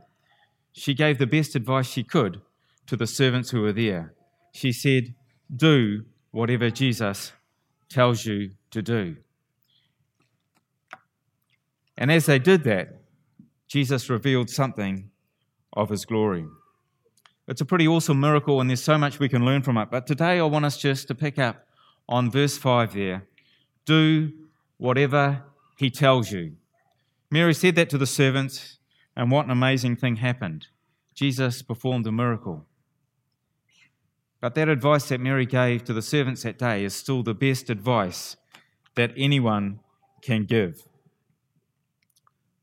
she 0.77 0.93
gave 0.93 1.17
the 1.17 1.25
best 1.25 1.55
advice 1.55 1.87
she 1.87 2.03
could 2.03 2.41
to 2.85 2.95
the 2.95 3.07
servants 3.07 3.49
who 3.49 3.61
were 3.61 3.73
there. 3.73 4.13
She 4.53 4.71
said, 4.71 5.15
Do 5.53 6.05
whatever 6.31 6.69
Jesus 6.69 7.33
tells 7.89 8.25
you 8.25 8.51
to 8.71 8.81
do. 8.81 9.17
And 11.97 12.11
as 12.11 12.27
they 12.27 12.37
did 12.37 12.63
that, 12.65 13.01
Jesus 13.67 14.09
revealed 14.09 14.51
something 14.51 15.09
of 15.73 15.89
his 15.89 16.05
glory. 16.05 16.45
It's 17.47 17.61
a 17.61 17.65
pretty 17.65 17.87
awesome 17.87 18.19
miracle, 18.19 18.61
and 18.61 18.69
there's 18.69 18.83
so 18.83 18.97
much 18.97 19.19
we 19.19 19.29
can 19.29 19.43
learn 19.43 19.63
from 19.63 19.77
it. 19.77 19.89
But 19.89 20.05
today 20.05 20.39
I 20.39 20.43
want 20.43 20.65
us 20.65 20.77
just 20.77 21.07
to 21.07 21.15
pick 21.15 21.39
up 21.39 21.65
on 22.07 22.29
verse 22.29 22.57
5 22.57 22.93
there. 22.93 23.25
Do 23.85 24.31
whatever 24.77 25.43
he 25.77 25.89
tells 25.89 26.31
you. 26.31 26.53
Mary 27.31 27.53
said 27.53 27.75
that 27.75 27.89
to 27.89 27.97
the 27.97 28.05
servants, 28.05 28.77
and 29.17 29.31
what 29.31 29.45
an 29.45 29.51
amazing 29.51 29.95
thing 29.95 30.17
happened. 30.17 30.67
Jesus 31.15 31.63
performed 31.63 32.05
a 32.05 32.11
miracle. 32.11 32.67
But 34.39 34.53
that 34.53 34.69
advice 34.69 35.09
that 35.09 35.19
Mary 35.19 35.47
gave 35.47 35.83
to 35.85 35.93
the 35.93 36.03
servants 36.03 36.43
that 36.43 36.59
day 36.59 36.85
is 36.85 36.93
still 36.93 37.23
the 37.23 37.33
best 37.33 37.71
advice 37.71 38.37
that 38.95 39.11
anyone 39.17 39.79
can 40.21 40.45
give. 40.45 40.87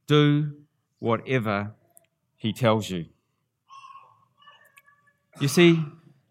Do 0.06 0.52
whatever 1.00 1.73
he 2.37 2.52
tells 2.52 2.88
you. 2.88 3.06
You 5.40 5.49
see, 5.49 5.82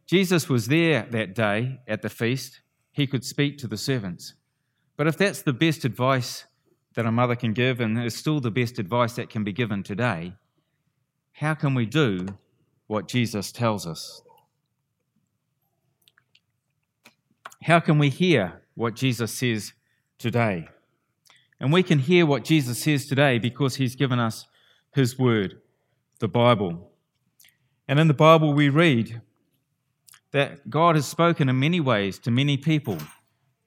Jesus 0.07 0.47
was 0.47 0.67
there 0.67 1.05
that 1.11 1.35
day 1.35 1.81
at 1.85 2.01
the 2.01 2.09
feast. 2.09 2.61
He 2.93 3.07
could 3.07 3.25
speak 3.25 3.57
to 3.57 3.67
the 3.67 3.77
servants. 3.77 4.35
But 4.95 5.07
if 5.07 5.17
that's 5.17 5.41
the 5.41 5.51
best 5.51 5.83
advice 5.83 6.45
that 6.95 7.05
a 7.05 7.11
mother 7.11 7.35
can 7.35 7.53
give, 7.53 7.79
and 7.79 7.97
is 8.03 8.15
still 8.15 8.39
the 8.39 8.51
best 8.51 8.79
advice 8.79 9.13
that 9.13 9.29
can 9.29 9.43
be 9.43 9.51
given 9.51 9.83
today, 9.83 10.33
how 11.33 11.53
can 11.53 11.73
we 11.73 11.85
do 11.85 12.27
what 12.87 13.07
Jesus 13.07 13.51
tells 13.51 13.87
us? 13.87 14.21
How 17.63 17.79
can 17.79 17.97
we 17.97 18.09
hear 18.09 18.61
what 18.75 18.95
Jesus 18.95 19.31
says 19.31 19.73
today? 20.19 20.67
And 21.59 21.71
we 21.71 21.81
can 21.81 21.99
hear 21.99 22.25
what 22.25 22.43
Jesus 22.43 22.77
says 22.77 23.05
today 23.05 23.39
because 23.39 23.77
he's 23.77 23.95
given 23.95 24.19
us 24.19 24.45
his 24.93 25.17
word, 25.17 25.61
the 26.19 26.27
Bible. 26.27 26.91
And 27.87 27.99
in 27.99 28.07
the 28.07 28.13
Bible, 28.13 28.53
we 28.53 28.69
read 28.69 29.21
that 30.31 30.69
God 30.69 30.95
has 30.95 31.05
spoken 31.05 31.47
in 31.47 31.59
many 31.59 31.79
ways 31.79 32.19
to 32.19 32.31
many 32.31 32.57
people. 32.57 32.97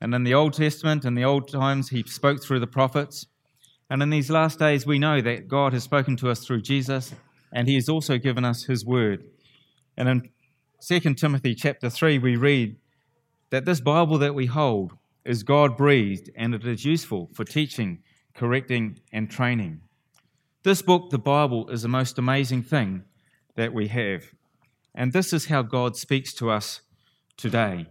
And 0.01 0.15
in 0.15 0.25
the 0.25 0.35
Old 0.35 0.53
Testament, 0.53 1.05
in 1.05 1.15
the 1.15 1.25
old 1.25 1.51
times, 1.51 1.89
he 1.89 2.03
spoke 2.03 2.43
through 2.43 2.61
the 2.61 2.67
prophets. 2.67 3.27
And 3.89 4.03
in 4.03 4.11
these 4.11 4.31
last 4.31 4.59
days, 4.59 4.87
we 4.87 4.99
know 4.99 5.21
that 5.21 5.49
God 5.49 5.73
has 5.73 5.85
spoken 5.85 6.17
to 6.17 6.31
us 6.31 6.45
through 6.45 6.63
Jesus, 6.63 7.15
and 7.53 7.69
he 7.69 7.77
has 7.77 7.89
also 7.89 8.19
given 8.19 8.45
us 8.45 8.65
his 8.65 8.85
word. 8.85 9.25
And 9.97 10.09
in 10.09 10.31
2 10.87 11.15
Timothy 11.15 11.55
chapter 11.55 11.89
3, 11.89 12.19
we 12.19 12.37
read 12.37 12.77
that 13.51 13.65
this 13.65 13.81
Bible 13.81 14.19
that 14.19 14.35
we 14.35 14.47
hold 14.47 14.93
is 15.25 15.43
God 15.43 15.77
breathed 15.77 16.31
and 16.37 16.55
it 16.55 16.67
is 16.67 16.85
useful 16.85 17.31
for 17.35 17.45
teaching, 17.45 18.03
correcting, 18.35 19.01
and 19.13 19.31
training. 19.31 19.81
This 20.63 20.83
book, 20.83 21.11
the 21.11 21.19
Bible, 21.19 21.69
is 21.71 21.83
the 21.83 21.89
most 21.89 22.19
amazing 22.19 22.63
thing 22.63 23.05
that 23.55 23.73
we 23.73 23.89
have. 23.89 24.25
And 24.95 25.13
this 25.13 25.33
is 25.33 25.47
how 25.47 25.63
God 25.63 25.97
speaks 25.97 26.33
to 26.35 26.51
us 26.51 26.81
today. 27.37 27.87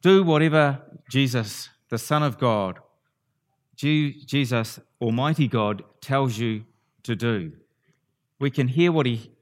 Do 0.00 0.22
whatever 0.22 0.80
Jesus, 1.10 1.68
the 1.88 1.98
Son 1.98 2.22
of 2.22 2.38
God, 2.38 2.78
Jesus, 3.74 4.80
Almighty 5.00 5.48
God, 5.48 5.82
tells 6.00 6.38
you 6.38 6.64
to 7.02 7.16
do. 7.16 7.52
We 8.38 8.50
can 8.50 8.68
hear 8.68 8.92
what 8.92 9.06
He 9.06 9.32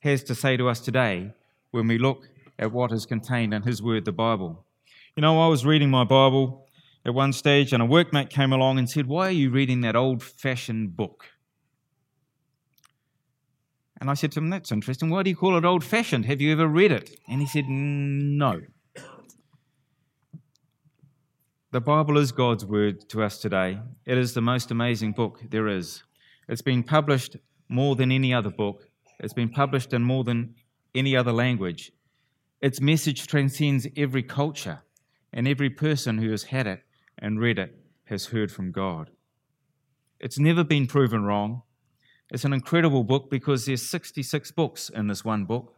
has 0.00 0.22
to 0.24 0.34
say 0.34 0.56
to 0.56 0.68
us 0.68 0.80
today 0.80 1.32
when 1.72 1.88
we 1.88 1.98
look 1.98 2.28
at 2.58 2.72
what 2.72 2.92
is 2.92 3.04
contained 3.06 3.52
in 3.52 3.62
His 3.62 3.82
Word, 3.82 4.04
the 4.04 4.12
Bible. 4.12 4.64
You 5.16 5.22
know, 5.22 5.40
I 5.40 5.48
was 5.48 5.66
reading 5.66 5.90
my 5.90 6.04
Bible 6.04 6.68
at 7.04 7.14
one 7.14 7.32
stage, 7.32 7.72
and 7.72 7.82
a 7.82 7.86
workmate 7.86 8.30
came 8.30 8.52
along 8.52 8.78
and 8.78 8.88
said, 8.88 9.06
Why 9.06 9.28
are 9.28 9.32
you 9.32 9.50
reading 9.50 9.80
that 9.80 9.96
old 9.96 10.22
fashioned 10.22 10.96
book? 10.96 11.24
And 14.00 14.10
I 14.10 14.14
said 14.14 14.32
to 14.32 14.40
him, 14.40 14.50
That's 14.50 14.70
interesting. 14.70 15.10
Why 15.10 15.22
do 15.22 15.30
you 15.30 15.36
call 15.36 15.56
it 15.56 15.64
old 15.64 15.82
fashioned? 15.82 16.26
Have 16.26 16.40
you 16.40 16.52
ever 16.52 16.66
read 16.68 16.92
it? 16.92 17.18
And 17.28 17.40
he 17.40 17.46
said, 17.46 17.64
No. 17.68 18.60
The 21.76 21.80
Bible 21.82 22.16
is 22.16 22.32
God's 22.32 22.64
word 22.64 23.06
to 23.10 23.22
us 23.22 23.36
today. 23.36 23.78
It 24.06 24.16
is 24.16 24.32
the 24.32 24.40
most 24.40 24.70
amazing 24.70 25.12
book 25.12 25.42
there 25.50 25.68
is. 25.68 26.02
It's 26.48 26.62
been 26.62 26.82
published 26.82 27.36
more 27.68 27.94
than 27.96 28.10
any 28.10 28.32
other 28.32 28.48
book, 28.48 28.88
it's 29.20 29.34
been 29.34 29.50
published 29.50 29.92
in 29.92 30.02
more 30.02 30.24
than 30.24 30.54
any 30.94 31.14
other 31.14 31.32
language. 31.32 31.92
Its 32.62 32.80
message 32.80 33.26
transcends 33.26 33.86
every 33.94 34.22
culture 34.22 34.84
and 35.34 35.46
every 35.46 35.68
person 35.68 36.16
who 36.16 36.30
has 36.30 36.44
had 36.44 36.66
it 36.66 36.80
and 37.18 37.40
read 37.40 37.58
it 37.58 37.78
has 38.04 38.24
heard 38.28 38.50
from 38.50 38.72
God. 38.72 39.10
It's 40.18 40.38
never 40.38 40.64
been 40.64 40.86
proven 40.86 41.24
wrong. 41.24 41.60
It's 42.30 42.46
an 42.46 42.54
incredible 42.54 43.04
book 43.04 43.28
because 43.28 43.66
there's 43.66 43.82
66 43.82 44.50
books 44.52 44.88
in 44.88 45.08
this 45.08 45.26
one 45.26 45.44
book, 45.44 45.74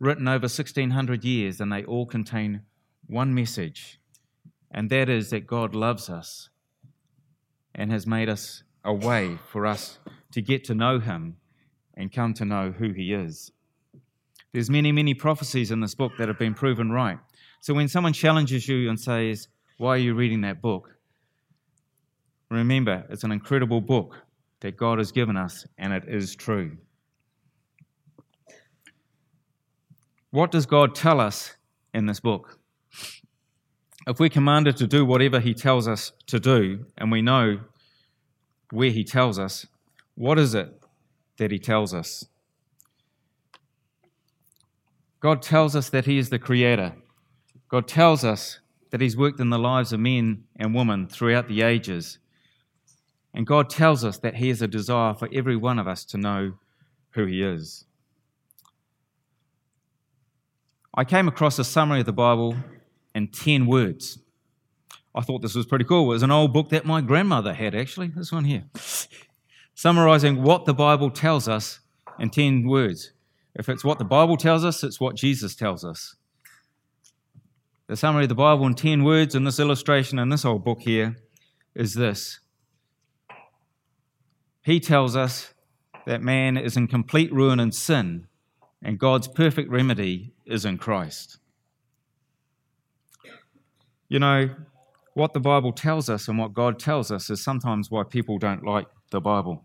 written 0.00 0.26
over 0.26 0.44
1600 0.44 1.22
years, 1.22 1.60
and 1.60 1.70
they 1.70 1.84
all 1.84 2.06
contain 2.06 2.62
one 3.06 3.34
message, 3.34 4.00
and 4.70 4.90
that 4.90 5.08
is 5.08 5.30
that 5.30 5.46
God 5.46 5.74
loves 5.74 6.10
us 6.10 6.50
and 7.74 7.90
has 7.92 8.06
made 8.06 8.28
us 8.28 8.62
a 8.84 8.92
way 8.92 9.38
for 9.50 9.66
us 9.66 9.98
to 10.32 10.42
get 10.42 10.64
to 10.64 10.74
know 10.74 10.98
him 10.98 11.36
and 11.94 12.12
come 12.12 12.34
to 12.34 12.44
know 12.44 12.72
who 12.76 12.92
he 12.92 13.12
is. 13.12 13.52
There's 14.52 14.70
many, 14.70 14.92
many 14.92 15.14
prophecies 15.14 15.70
in 15.70 15.80
this 15.80 15.94
book 15.94 16.12
that 16.18 16.28
have 16.28 16.38
been 16.38 16.54
proven 16.54 16.90
right. 16.90 17.18
So 17.60 17.74
when 17.74 17.88
someone 17.88 18.12
challenges 18.12 18.68
you 18.68 18.88
and 18.88 18.98
says, 18.98 19.48
Why 19.78 19.90
are 19.90 19.98
you 19.98 20.14
reading 20.14 20.42
that 20.42 20.62
book? 20.62 20.94
Remember, 22.50 23.04
it's 23.10 23.24
an 23.24 23.32
incredible 23.32 23.80
book 23.80 24.14
that 24.60 24.76
God 24.76 24.98
has 24.98 25.12
given 25.12 25.36
us, 25.36 25.66
and 25.76 25.92
it 25.92 26.04
is 26.08 26.34
true. 26.34 26.78
What 30.30 30.50
does 30.50 30.66
God 30.66 30.94
tell 30.94 31.20
us 31.20 31.56
in 31.94 32.06
this 32.06 32.20
book? 32.20 32.57
If 34.08 34.18
we're 34.18 34.30
commanded 34.30 34.78
to 34.78 34.86
do 34.86 35.04
whatever 35.04 35.38
He 35.38 35.52
tells 35.52 35.86
us 35.86 36.12
to 36.28 36.40
do, 36.40 36.86
and 36.96 37.12
we 37.12 37.20
know 37.20 37.60
where 38.70 38.88
He 38.88 39.04
tells 39.04 39.38
us, 39.38 39.66
what 40.14 40.38
is 40.38 40.54
it 40.54 40.80
that 41.36 41.50
He 41.50 41.58
tells 41.58 41.92
us? 41.92 42.24
God 45.20 45.42
tells 45.42 45.76
us 45.76 45.90
that 45.90 46.06
He 46.06 46.16
is 46.16 46.30
the 46.30 46.38
Creator. 46.38 46.94
God 47.68 47.86
tells 47.86 48.24
us 48.24 48.60
that 48.92 49.02
He's 49.02 49.14
worked 49.14 49.40
in 49.40 49.50
the 49.50 49.58
lives 49.58 49.92
of 49.92 50.00
men 50.00 50.44
and 50.56 50.74
women 50.74 51.06
throughout 51.06 51.46
the 51.46 51.60
ages. 51.60 52.18
And 53.34 53.46
God 53.46 53.68
tells 53.68 54.06
us 54.06 54.16
that 54.20 54.36
He 54.36 54.48
has 54.48 54.62
a 54.62 54.68
desire 54.68 55.12
for 55.12 55.28
every 55.34 55.56
one 55.56 55.78
of 55.78 55.86
us 55.86 56.06
to 56.06 56.16
know 56.16 56.54
who 57.10 57.26
He 57.26 57.42
is. 57.42 57.84
I 60.94 61.04
came 61.04 61.28
across 61.28 61.58
a 61.58 61.64
summary 61.64 62.00
of 62.00 62.06
the 62.06 62.12
Bible 62.14 62.56
in 63.18 63.28
10 63.28 63.66
words. 63.66 64.20
I 65.14 65.20
thought 65.20 65.42
this 65.42 65.56
was 65.56 65.66
pretty 65.66 65.84
cool. 65.84 66.04
It 66.04 66.14
was 66.14 66.22
an 66.22 66.30
old 66.30 66.52
book 66.54 66.70
that 66.70 66.86
my 66.86 67.00
grandmother 67.00 67.52
had, 67.52 67.74
actually, 67.74 68.08
this 68.08 68.32
one 68.32 68.44
here, 68.44 68.64
summarizing 69.74 70.42
what 70.42 70.64
the 70.64 70.72
Bible 70.72 71.10
tells 71.10 71.48
us 71.48 71.80
in 72.18 72.30
10 72.30 72.66
words. 72.66 73.12
If 73.54 73.68
it's 73.68 73.84
what 73.84 73.98
the 73.98 74.04
Bible 74.04 74.36
tells 74.36 74.64
us, 74.64 74.84
it's 74.84 75.00
what 75.00 75.16
Jesus 75.16 75.56
tells 75.56 75.84
us. 75.84 76.14
The 77.88 77.96
summary 77.96 78.24
of 78.24 78.28
the 78.28 78.34
Bible 78.36 78.66
in 78.66 78.74
10 78.74 79.02
words 79.02 79.34
in 79.34 79.44
this 79.44 79.58
illustration 79.58 80.18
in 80.18 80.28
this 80.28 80.44
old 80.44 80.64
book 80.64 80.82
here 80.82 81.16
is 81.74 81.94
this 81.94 82.38
He 84.62 84.78
tells 84.78 85.16
us 85.16 85.54
that 86.06 86.22
man 86.22 86.56
is 86.56 86.76
in 86.76 86.86
complete 86.86 87.32
ruin 87.32 87.58
and 87.58 87.74
sin, 87.74 88.28
and 88.80 88.98
God's 88.98 89.26
perfect 89.26 89.70
remedy 89.70 90.34
is 90.46 90.64
in 90.64 90.78
Christ. 90.78 91.38
You 94.08 94.18
know, 94.18 94.50
what 95.14 95.34
the 95.34 95.40
Bible 95.40 95.72
tells 95.72 96.08
us 96.08 96.28
and 96.28 96.38
what 96.38 96.54
God 96.54 96.78
tells 96.78 97.10
us 97.10 97.28
is 97.28 97.42
sometimes 97.42 97.90
why 97.90 98.04
people 98.04 98.38
don't 98.38 98.64
like 98.64 98.86
the 99.10 99.20
Bible. 99.20 99.64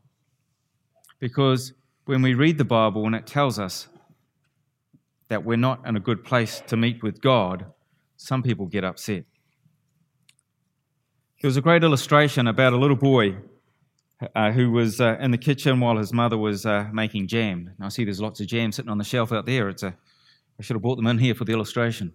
Because 1.19 1.73
when 2.05 2.21
we 2.21 2.33
read 2.33 2.57
the 2.57 2.65
Bible 2.65 3.05
and 3.05 3.15
it 3.15 3.25
tells 3.25 3.57
us 3.59 3.87
that 5.29 5.45
we're 5.45 5.55
not 5.55 5.87
in 5.87 5.95
a 5.95 5.99
good 5.99 6.23
place 6.23 6.61
to 6.67 6.75
meet 6.75 7.01
with 7.01 7.21
God, 7.21 7.65
some 8.17 8.43
people 8.43 8.65
get 8.65 8.83
upset. 8.83 9.23
There 11.41 11.47
was 11.47 11.57
a 11.57 11.61
great 11.61 11.83
illustration 11.83 12.47
about 12.47 12.73
a 12.73 12.77
little 12.77 12.95
boy 12.97 13.37
uh, 14.35 14.51
who 14.51 14.71
was 14.71 14.99
uh, 14.99 15.17
in 15.19 15.31
the 15.31 15.37
kitchen 15.37 15.79
while 15.79 15.97
his 15.97 16.13
mother 16.13 16.37
was 16.37 16.65
uh, 16.65 16.87
making 16.93 17.27
jam. 17.27 17.71
I 17.81 17.89
see 17.89 18.03
there's 18.03 18.21
lots 18.21 18.39
of 18.39 18.47
jam 18.47 18.71
sitting 18.71 18.91
on 18.91 18.97
the 18.97 19.03
shelf 19.03 19.31
out 19.31 19.45
there. 19.45 19.69
It's 19.69 19.83
a, 19.83 19.95
I 20.59 20.63
should 20.63 20.75
have 20.75 20.81
brought 20.81 20.95
them 20.95 21.07
in 21.07 21.17
here 21.17 21.35
for 21.35 21.45
the 21.45 21.53
illustration. 21.53 22.13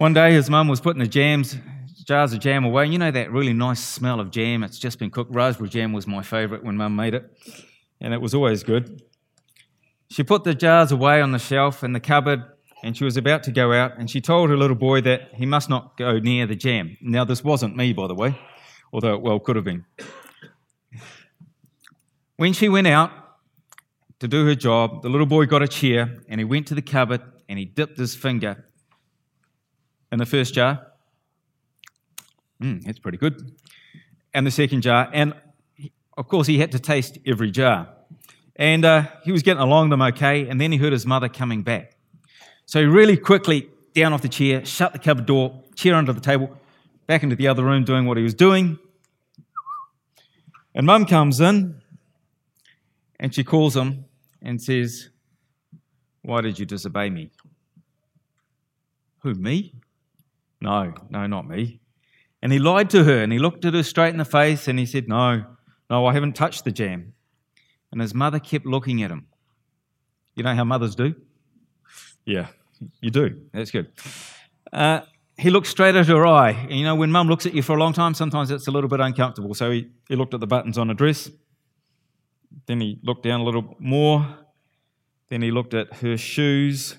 One 0.00 0.14
day 0.14 0.32
his 0.32 0.48
mum 0.48 0.66
was 0.66 0.80
putting 0.80 1.02
the 1.02 1.06
jams, 1.06 1.58
jars 2.06 2.32
of 2.32 2.40
jam 2.40 2.64
away. 2.64 2.86
You 2.86 2.96
know 2.96 3.10
that 3.10 3.30
really 3.30 3.52
nice 3.52 3.84
smell 3.84 4.18
of 4.18 4.30
jam? 4.30 4.64
It's 4.64 4.78
just 4.78 4.98
been 4.98 5.10
cooked. 5.10 5.34
Raspberry 5.34 5.68
jam 5.68 5.92
was 5.92 6.06
my 6.06 6.22
favourite 6.22 6.64
when 6.64 6.78
mum 6.78 6.96
made 6.96 7.12
it, 7.12 7.30
and 8.00 8.14
it 8.14 8.20
was 8.22 8.32
always 8.32 8.62
good. 8.62 9.02
She 10.08 10.22
put 10.22 10.44
the 10.44 10.54
jars 10.54 10.90
away 10.90 11.20
on 11.20 11.32
the 11.32 11.38
shelf 11.38 11.84
in 11.84 11.92
the 11.92 12.00
cupboard 12.00 12.44
and 12.82 12.96
she 12.96 13.04
was 13.04 13.18
about 13.18 13.42
to 13.42 13.52
go 13.52 13.74
out, 13.74 13.98
and 13.98 14.08
she 14.08 14.22
told 14.22 14.48
her 14.48 14.56
little 14.56 14.74
boy 14.74 15.02
that 15.02 15.34
he 15.34 15.44
must 15.44 15.68
not 15.68 15.98
go 15.98 16.18
near 16.18 16.46
the 16.46 16.56
jam. 16.56 16.96
Now, 17.02 17.26
this 17.26 17.44
wasn't 17.44 17.76
me, 17.76 17.92
by 17.92 18.06
the 18.06 18.14
way, 18.14 18.38
although 18.94 19.12
it 19.12 19.20
well 19.20 19.38
could 19.38 19.56
have 19.56 19.66
been. 19.66 19.84
When 22.36 22.54
she 22.54 22.70
went 22.70 22.86
out 22.86 23.10
to 24.20 24.26
do 24.26 24.46
her 24.46 24.54
job, 24.54 25.02
the 25.02 25.10
little 25.10 25.26
boy 25.26 25.44
got 25.44 25.60
a 25.60 25.68
chair 25.68 26.22
and 26.26 26.40
he 26.40 26.44
went 26.46 26.68
to 26.68 26.74
the 26.74 26.80
cupboard 26.80 27.20
and 27.50 27.58
he 27.58 27.66
dipped 27.66 27.98
his 27.98 28.14
finger 28.14 28.64
in 30.12 30.18
the 30.18 30.26
first 30.26 30.54
jar. 30.54 30.86
Mm, 32.62 32.84
that's 32.84 32.98
pretty 32.98 33.18
good. 33.18 33.56
And 34.34 34.46
the 34.46 34.50
second 34.50 34.82
jar. 34.82 35.08
And 35.12 35.34
of 36.16 36.28
course, 36.28 36.46
he 36.46 36.58
had 36.58 36.72
to 36.72 36.78
taste 36.78 37.18
every 37.26 37.50
jar. 37.50 37.88
And 38.56 38.84
uh, 38.84 39.06
he 39.24 39.32
was 39.32 39.42
getting 39.42 39.62
along 39.62 39.90
them 39.90 40.02
okay. 40.02 40.48
And 40.48 40.60
then 40.60 40.72
he 40.72 40.78
heard 40.78 40.92
his 40.92 41.06
mother 41.06 41.28
coming 41.28 41.62
back. 41.62 41.96
So 42.66 42.80
he 42.80 42.86
really 42.86 43.16
quickly 43.16 43.68
down 43.94 44.12
off 44.12 44.22
the 44.22 44.28
chair, 44.28 44.64
shut 44.64 44.92
the 44.92 44.98
cupboard 44.98 45.26
door, 45.26 45.62
chair 45.74 45.94
under 45.94 46.12
the 46.12 46.20
table, 46.20 46.56
back 47.06 47.22
into 47.22 47.36
the 47.36 47.48
other 47.48 47.64
room 47.64 47.84
doing 47.84 48.06
what 48.06 48.16
he 48.16 48.22
was 48.22 48.34
doing. 48.34 48.78
And 50.74 50.86
mum 50.86 51.06
comes 51.06 51.40
in 51.40 51.80
and 53.18 53.34
she 53.34 53.42
calls 53.42 53.76
him 53.76 54.04
and 54.40 54.62
says, 54.62 55.08
Why 56.22 56.40
did 56.42 56.58
you 56.58 56.66
disobey 56.66 57.10
me? 57.10 57.30
Who, 59.22 59.34
me? 59.34 59.74
No, 60.60 60.92
no, 61.08 61.26
not 61.26 61.48
me. 61.48 61.80
And 62.42 62.52
he 62.52 62.58
lied 62.58 62.90
to 62.90 63.04
her 63.04 63.22
and 63.22 63.32
he 63.32 63.38
looked 63.38 63.64
at 63.64 63.74
her 63.74 63.82
straight 63.82 64.10
in 64.10 64.18
the 64.18 64.24
face 64.24 64.68
and 64.68 64.78
he 64.78 64.86
said, 64.86 65.08
No, 65.08 65.44
no, 65.88 66.06
I 66.06 66.12
haven't 66.12 66.34
touched 66.34 66.64
the 66.64 66.72
jam. 66.72 67.14
And 67.92 68.00
his 68.00 68.14
mother 68.14 68.38
kept 68.38 68.66
looking 68.66 69.02
at 69.02 69.10
him. 69.10 69.26
You 70.34 70.44
know 70.44 70.54
how 70.54 70.64
mothers 70.64 70.94
do? 70.94 71.14
Yeah, 72.24 72.48
you 73.00 73.10
do. 73.10 73.40
That's 73.52 73.70
good. 73.70 73.90
Uh, 74.72 75.00
he 75.36 75.50
looked 75.50 75.66
straight 75.66 75.96
at 75.96 76.06
her 76.06 76.26
eye. 76.26 76.50
And 76.50 76.72
you 76.72 76.84
know, 76.84 76.94
when 76.94 77.10
mum 77.10 77.28
looks 77.28 77.46
at 77.46 77.54
you 77.54 77.62
for 77.62 77.76
a 77.76 77.80
long 77.80 77.92
time, 77.92 78.14
sometimes 78.14 78.50
it's 78.50 78.68
a 78.68 78.70
little 78.70 78.88
bit 78.88 79.00
uncomfortable. 79.00 79.54
So 79.54 79.70
he, 79.70 79.88
he 80.08 80.16
looked 80.16 80.34
at 80.34 80.40
the 80.40 80.46
buttons 80.46 80.78
on 80.78 80.90
a 80.90 80.94
dress. 80.94 81.30
Then 82.66 82.80
he 82.80 82.98
looked 83.02 83.24
down 83.24 83.40
a 83.40 83.44
little 83.44 83.76
more. 83.78 84.26
Then 85.28 85.42
he 85.42 85.50
looked 85.50 85.74
at 85.74 85.94
her 85.94 86.16
shoes. 86.16 86.96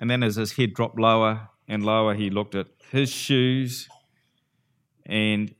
And 0.00 0.08
then 0.10 0.22
as 0.22 0.36
his 0.36 0.52
head 0.52 0.74
dropped 0.74 0.98
lower 0.98 1.48
and 1.68 1.84
lower, 1.84 2.14
he 2.14 2.30
looked 2.30 2.54
at 2.54 2.68
his 2.90 3.10
shoes. 3.10 3.88
And, 5.06 5.54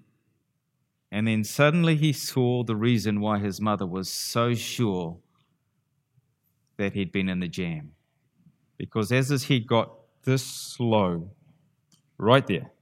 and 1.10 1.26
then 1.26 1.44
suddenly 1.44 1.96
he 1.96 2.12
saw 2.12 2.62
the 2.62 2.76
reason 2.76 3.20
why 3.20 3.38
his 3.38 3.60
mother 3.60 3.86
was 3.86 4.08
so 4.08 4.54
sure 4.54 5.18
that 6.76 6.94
he'd 6.94 7.12
been 7.12 7.28
in 7.28 7.40
the 7.40 7.48
jam 7.48 7.92
because 8.82 9.12
as 9.12 9.44
head 9.44 9.64
got 9.64 9.92
this 10.24 10.74
low, 10.80 11.30
right 12.18 12.44
there, 12.48 12.72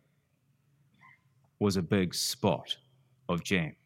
was 1.58 1.76
a 1.76 1.82
big 1.82 2.14
spot 2.14 2.78
of 3.28 3.44
jam. 3.44 3.76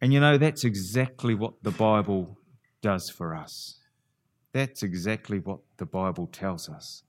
And 0.00 0.14
you 0.14 0.18
know, 0.18 0.38
that's 0.38 0.64
exactly 0.64 1.34
what 1.34 1.62
the 1.62 1.72
Bible 1.72 2.38
does 2.80 3.10
for 3.10 3.34
us. 3.34 3.81
That's 4.52 4.82
exactly 4.82 5.38
what 5.38 5.60
the 5.78 5.86
Bible 5.86 6.26
tells 6.26 6.68
us. 6.68 7.02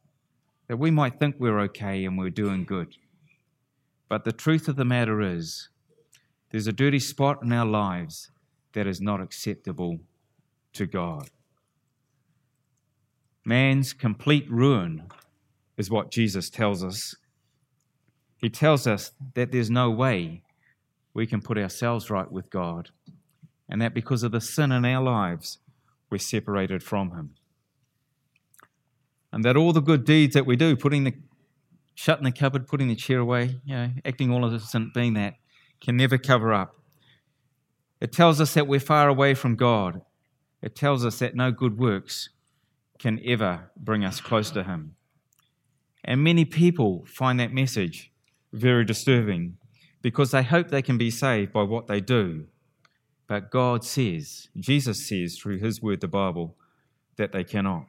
That 0.68 0.78
we 0.78 0.92
might 0.92 1.20
think 1.20 1.36
we're 1.38 1.60
okay 1.62 2.06
and 2.06 2.18
we're 2.18 2.30
doing 2.30 2.64
good. 2.64 2.96
But 4.08 4.24
the 4.24 4.32
truth 4.32 4.68
of 4.68 4.76
the 4.76 4.86
matter 4.86 5.22
is, 5.22 5.70
there's 6.52 6.68
a 6.68 6.74
dirty 6.74 7.00
spot 7.00 7.42
in 7.42 7.52
our 7.52 7.66
lives 7.66 8.32
that 8.74 8.88
is 8.88 9.02
not 9.02 9.22
acceptable 9.22 10.00
to 10.74 10.86
God. 10.86 11.30
Man's 13.46 13.92
complete 13.92 14.50
ruin 14.50 15.08
is 15.78 15.90
what 15.90 16.12
Jesus 16.12 16.50
tells 16.50 16.84
us. 16.84 17.16
He 18.38 18.50
tells 18.50 18.88
us 18.88 19.12
that 19.36 19.52
there's 19.52 19.70
no 19.70 19.90
way 19.90 20.44
we 21.14 21.28
can 21.28 21.42
put 21.42 21.58
ourselves 21.58 22.10
right 22.10 22.32
with 22.32 22.50
God, 22.50 22.90
and 23.70 23.82
that 23.82 23.94
because 23.94 24.24
of 24.24 24.32
the 24.32 24.42
sin 24.42 24.72
in 24.72 24.86
our 24.86 25.04
lives, 25.04 25.60
we're 26.14 26.20
separated 26.20 26.82
from 26.82 27.12
Him. 27.12 27.36
And 29.34 29.44
that 29.44 29.58
all 29.58 29.74
the 29.74 29.82
good 29.82 30.06
deeds 30.06 30.34
that 30.36 30.46
we 30.46 30.56
do, 30.56 30.78
putting 30.78 31.04
the 31.04 31.14
shutting 31.96 32.24
the 32.24 32.32
cupboard, 32.32 32.68
putting 32.68 32.88
the 32.88 32.96
chair 32.96 33.20
away, 33.20 33.60
you 33.66 33.76
know, 33.76 33.90
acting 34.06 34.32
all 34.32 34.46
innocent, 34.46 34.94
being 34.94 35.14
that, 35.16 35.34
can 35.82 35.98
never 35.98 36.18
cover 36.18 36.54
up. 36.54 36.76
It 38.00 38.14
tells 38.14 38.40
us 38.40 38.54
that 38.54 38.68
we're 38.68 38.80
far 38.80 39.10
away 39.10 39.34
from 39.34 39.56
God 39.56 40.02
it 40.64 40.78
tells 40.78 41.06
us 41.06 41.20
that 41.20 41.36
no 41.36 41.52
good 41.52 41.78
works 41.78 42.30
can 42.98 43.20
ever 43.26 43.70
bring 43.76 44.06
us 44.06 44.22
close 44.22 44.50
to 44.52 44.64
Him. 44.64 44.96
And 46.06 46.24
many 46.24 46.46
people 46.46 47.04
find 47.06 47.38
that 47.42 47.54
message 47.54 48.14
very 48.54 48.86
disturbing 48.86 49.58
because 50.02 50.32
they 50.32 50.42
hope 50.42 50.70
they 50.70 50.82
can 50.82 50.98
be 50.98 51.12
saved 51.12 51.52
by 51.52 51.64
what 51.64 51.88
they 51.88 52.00
do. 52.00 52.46
But 53.28 53.52
God 53.52 53.84
says, 53.84 54.50
Jesus 54.58 55.08
says 55.08 55.38
through 55.38 55.60
His 55.60 55.82
word, 55.82 56.02
the 56.02 56.08
Bible, 56.08 56.58
that 57.18 57.32
they 57.32 57.44
cannot. 57.44 57.86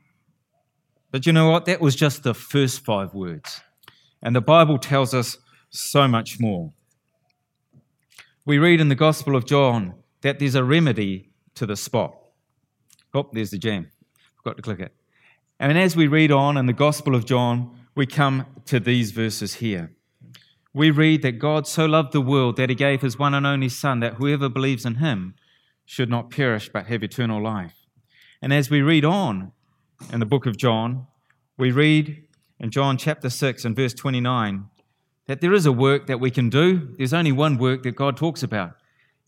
But 1.10 1.26
you 1.26 1.32
know 1.32 1.50
what? 1.50 1.64
That 1.66 1.80
was 1.80 1.94
just 1.94 2.22
the 2.22 2.34
first 2.34 2.84
five 2.84 3.14
words. 3.14 3.60
And 4.22 4.34
the 4.34 4.40
Bible 4.40 4.78
tells 4.78 5.14
us 5.14 5.38
so 5.70 6.08
much 6.08 6.40
more. 6.40 6.72
We 8.46 8.58
read 8.58 8.80
in 8.80 8.88
the 8.88 8.94
Gospel 8.94 9.36
of 9.36 9.46
John 9.46 9.94
that 10.22 10.38
there's 10.38 10.54
a 10.54 10.64
remedy 10.64 11.30
to 11.54 11.66
the 11.66 11.76
spot. 11.76 12.16
Oh, 13.12 13.28
there's 13.32 13.50
the 13.50 13.58
jam. 13.58 13.90
Forgot 14.36 14.56
to 14.56 14.62
click 14.62 14.80
it. 14.80 14.94
And 15.60 15.78
as 15.78 15.94
we 15.96 16.08
read 16.08 16.32
on 16.32 16.56
in 16.56 16.66
the 16.66 16.72
Gospel 16.72 17.14
of 17.14 17.24
John, 17.24 17.78
we 17.94 18.06
come 18.06 18.46
to 18.66 18.80
these 18.80 19.12
verses 19.12 19.54
here. 19.54 19.94
We 20.74 20.90
read 20.90 21.22
that 21.22 21.38
God 21.38 21.68
so 21.68 21.86
loved 21.86 22.12
the 22.12 22.20
world 22.20 22.56
that 22.56 22.68
he 22.68 22.74
gave 22.74 23.00
his 23.00 23.16
one 23.16 23.32
and 23.32 23.46
only 23.46 23.68
Son, 23.68 24.00
that 24.00 24.14
whoever 24.14 24.48
believes 24.48 24.84
in 24.84 24.96
him 24.96 25.36
should 25.84 26.10
not 26.10 26.30
perish 26.30 26.68
but 26.68 26.86
have 26.86 27.02
eternal 27.02 27.40
life. 27.40 27.86
And 28.42 28.52
as 28.52 28.68
we 28.68 28.82
read 28.82 29.04
on 29.04 29.52
in 30.12 30.18
the 30.18 30.26
book 30.26 30.46
of 30.46 30.56
John, 30.56 31.06
we 31.56 31.70
read 31.70 32.24
in 32.58 32.70
John 32.70 32.98
chapter 32.98 33.30
6 33.30 33.64
and 33.64 33.76
verse 33.76 33.94
29 33.94 34.68
that 35.26 35.40
there 35.40 35.52
is 35.52 35.64
a 35.64 35.72
work 35.72 36.08
that 36.08 36.20
we 36.20 36.30
can 36.30 36.50
do. 36.50 36.94
There's 36.98 37.14
only 37.14 37.32
one 37.32 37.56
work 37.56 37.84
that 37.84 37.96
God 37.96 38.16
talks 38.16 38.42
about. 38.42 38.74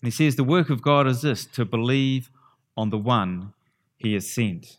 And 0.03 0.07
he 0.07 0.11
says, 0.11 0.37
The 0.37 0.45
work 0.45 0.69
of 0.69 0.83
God 0.83 1.07
is 1.07 1.23
this 1.23 1.47
to 1.47 1.65
believe 1.65 2.29
on 2.77 2.91
the 2.91 2.99
one 2.99 3.55
he 3.97 4.15
has 4.15 4.29
sent. 4.29 4.79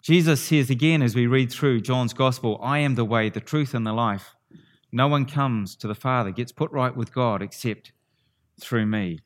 Jesus 0.00 0.42
says 0.42 0.70
again 0.70 1.02
as 1.02 1.14
we 1.14 1.26
read 1.26 1.52
through 1.52 1.82
John's 1.82 2.14
gospel, 2.14 2.58
I 2.62 2.78
am 2.78 2.94
the 2.94 3.04
way, 3.04 3.28
the 3.28 3.40
truth, 3.40 3.74
and 3.74 3.86
the 3.86 3.92
life. 3.92 4.34
No 4.92 5.08
one 5.08 5.24
comes 5.24 5.76
to 5.76 5.86
the 5.86 5.94
Father, 5.94 6.30
gets 6.30 6.52
put 6.52 6.70
right 6.72 6.96
with 6.96 7.12
God 7.12 7.42
except 7.42 7.92
through 8.60 8.86
me. 8.86 9.18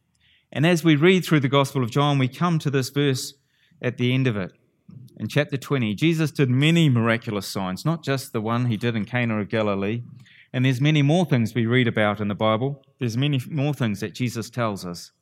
And 0.52 0.66
as 0.66 0.84
we 0.84 0.94
read 0.94 1.24
through 1.24 1.40
the 1.40 1.48
Gospel 1.48 1.82
of 1.82 1.90
John, 1.90 2.18
we 2.18 2.28
come 2.28 2.58
to 2.60 2.70
this 2.70 2.90
verse 2.90 3.34
at 3.82 3.98
the 3.98 4.14
end 4.14 4.26
of 4.26 4.36
it. 4.36 4.52
In 5.16 5.28
chapter 5.28 5.56
20, 5.56 5.94
Jesus 5.94 6.30
did 6.30 6.50
many 6.50 6.88
miraculous 6.88 7.46
signs, 7.46 7.84
not 7.84 8.04
just 8.04 8.32
the 8.32 8.40
one 8.40 8.66
he 8.66 8.76
did 8.76 8.96
in 8.96 9.04
Cana 9.04 9.40
of 9.40 9.48
Galilee. 9.48 10.02
And 10.52 10.64
there's 10.64 10.80
many 10.80 11.02
more 11.02 11.24
things 11.24 11.54
we 11.54 11.66
read 11.66 11.88
about 11.88 12.20
in 12.20 12.28
the 12.28 12.34
Bible. 12.34 12.84
There's 12.98 13.16
many 13.16 13.40
more 13.48 13.74
things 13.74 14.00
that 14.00 14.14
Jesus 14.14 14.50
tells 14.50 14.84
us. 14.84 15.12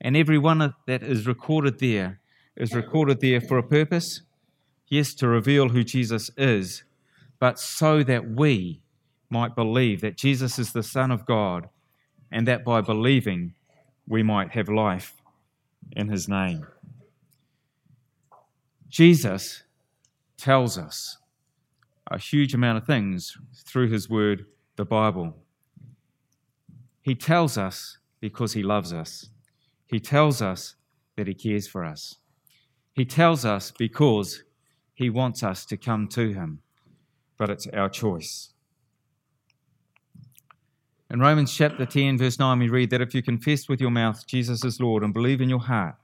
And 0.00 0.16
every 0.16 0.38
one 0.38 0.74
that 0.86 1.02
is 1.02 1.26
recorded 1.26 1.78
there 1.78 2.20
is 2.56 2.74
recorded 2.74 3.20
there 3.20 3.40
for 3.40 3.58
a 3.58 3.62
purpose. 3.62 4.22
Yes, 4.88 5.14
to 5.14 5.28
reveal 5.28 5.68
who 5.68 5.84
Jesus 5.84 6.30
is, 6.36 6.84
but 7.38 7.58
so 7.58 8.02
that 8.02 8.30
we 8.30 8.82
might 9.30 9.54
believe 9.54 10.00
that 10.00 10.16
Jesus 10.16 10.58
is 10.58 10.72
the 10.72 10.82
Son 10.82 11.10
of 11.10 11.24
God 11.24 11.68
and 12.30 12.46
that 12.46 12.64
by 12.64 12.80
believing 12.80 13.54
we 14.06 14.22
might 14.22 14.50
have 14.50 14.68
life 14.68 15.14
in 15.92 16.08
his 16.08 16.28
name. 16.28 16.66
Jesus 18.88 19.62
tells 20.36 20.76
us 20.76 21.18
a 22.10 22.18
huge 22.18 22.54
amount 22.54 22.78
of 22.78 22.86
things 22.86 23.38
through 23.64 23.88
his 23.88 24.10
word, 24.10 24.46
the 24.76 24.84
Bible. 24.84 25.36
He 27.02 27.14
tells 27.14 27.56
us 27.56 27.98
because 28.20 28.52
he 28.52 28.62
loves 28.62 28.92
us. 28.92 29.28
He 29.86 30.00
tells 30.00 30.42
us 30.42 30.74
that 31.16 31.26
he 31.26 31.34
cares 31.34 31.68
for 31.68 31.84
us. 31.84 32.16
He 32.92 33.04
tells 33.04 33.44
us 33.44 33.70
because 33.70 34.42
he 34.94 35.08
wants 35.08 35.42
us 35.42 35.64
to 35.66 35.76
come 35.76 36.08
to 36.08 36.32
him, 36.32 36.60
but 37.38 37.48
it's 37.48 37.66
our 37.68 37.88
choice. 37.88 38.52
In 41.12 41.18
Romans 41.18 41.52
chapter 41.52 41.84
10, 41.84 42.18
verse 42.18 42.38
9, 42.38 42.60
we 42.60 42.68
read 42.68 42.90
that 42.90 43.00
if 43.00 43.16
you 43.16 43.22
confess 43.22 43.68
with 43.68 43.80
your 43.80 43.90
mouth 43.90 44.24
Jesus 44.28 44.64
is 44.64 44.80
Lord 44.80 45.02
and 45.02 45.12
believe 45.12 45.40
in 45.40 45.48
your 45.48 45.60
heart 45.60 45.96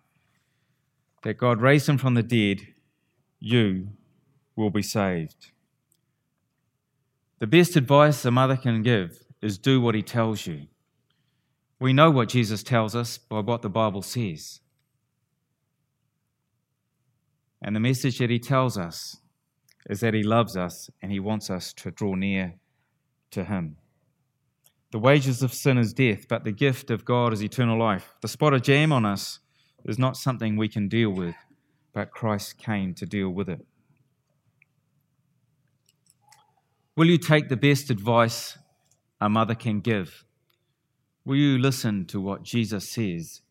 that 1.22 1.38
God 1.38 1.60
raised 1.60 1.88
him 1.88 1.96
from 1.96 2.14
the 2.14 2.24
dead, 2.24 2.66
you 3.38 3.90
will 4.56 4.70
be 4.70 4.82
saved. 4.82 5.52
The 7.38 7.46
best 7.46 7.76
advice 7.76 8.24
a 8.24 8.32
mother 8.32 8.56
can 8.56 8.82
give 8.82 9.22
is 9.40 9.58
do 9.58 9.80
what 9.80 9.94
he 9.94 10.02
tells 10.02 10.46
you. 10.46 10.66
We 11.78 11.92
know 11.92 12.10
what 12.10 12.28
Jesus 12.28 12.64
tells 12.64 12.96
us 12.96 13.16
by 13.16 13.40
what 13.40 13.62
the 13.62 13.68
Bible 13.68 14.02
says. 14.02 14.60
And 17.62 17.76
the 17.76 17.80
message 17.80 18.18
that 18.18 18.30
he 18.30 18.38
tells 18.40 18.76
us 18.76 19.18
is 19.88 20.00
that 20.00 20.14
he 20.14 20.22
loves 20.24 20.56
us 20.56 20.90
and 21.00 21.12
he 21.12 21.20
wants 21.20 21.48
us 21.48 21.72
to 21.74 21.92
draw 21.92 22.14
near 22.14 22.54
to 23.30 23.44
him. 23.44 23.76
The 24.96 25.00
wages 25.00 25.42
of 25.42 25.52
sin 25.52 25.76
is 25.76 25.92
death, 25.92 26.26
but 26.26 26.44
the 26.44 26.52
gift 26.52 26.90
of 26.90 27.04
God 27.04 27.34
is 27.34 27.44
eternal 27.44 27.78
life. 27.78 28.14
The 28.22 28.28
spot 28.28 28.54
of 28.54 28.62
jam 28.62 28.92
on 28.92 29.04
us 29.04 29.40
is 29.84 29.98
not 29.98 30.16
something 30.16 30.56
we 30.56 30.70
can 30.70 30.88
deal 30.88 31.10
with, 31.10 31.34
but 31.92 32.10
Christ 32.10 32.56
came 32.56 32.94
to 32.94 33.04
deal 33.04 33.28
with 33.28 33.50
it. 33.50 33.66
Will 36.96 37.08
you 37.08 37.18
take 37.18 37.50
the 37.50 37.58
best 37.58 37.90
advice 37.90 38.56
a 39.20 39.28
mother 39.28 39.54
can 39.54 39.80
give? 39.80 40.24
Will 41.26 41.36
you 41.36 41.58
listen 41.58 42.06
to 42.06 42.18
what 42.18 42.42
Jesus 42.42 42.90
says 42.90 43.42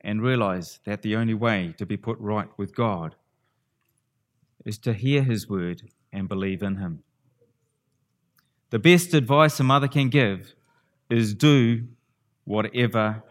and 0.00 0.22
realize 0.22 0.80
that 0.86 1.02
the 1.02 1.16
only 1.16 1.34
way 1.34 1.74
to 1.76 1.84
be 1.84 1.98
put 1.98 2.18
right 2.18 2.48
with 2.56 2.74
God 2.74 3.14
is 4.64 4.78
to 4.78 4.94
hear 4.94 5.22
His 5.22 5.50
word 5.50 5.82
and 6.14 6.30
believe 6.30 6.62
in 6.62 6.76
Him? 6.76 7.02
The 8.70 8.78
best 8.78 9.12
advice 9.12 9.60
a 9.60 9.64
mother 9.64 9.86
can 9.86 10.08
give 10.08 10.54
is 11.10 11.34
do 11.34 11.86
whatever 12.44 13.22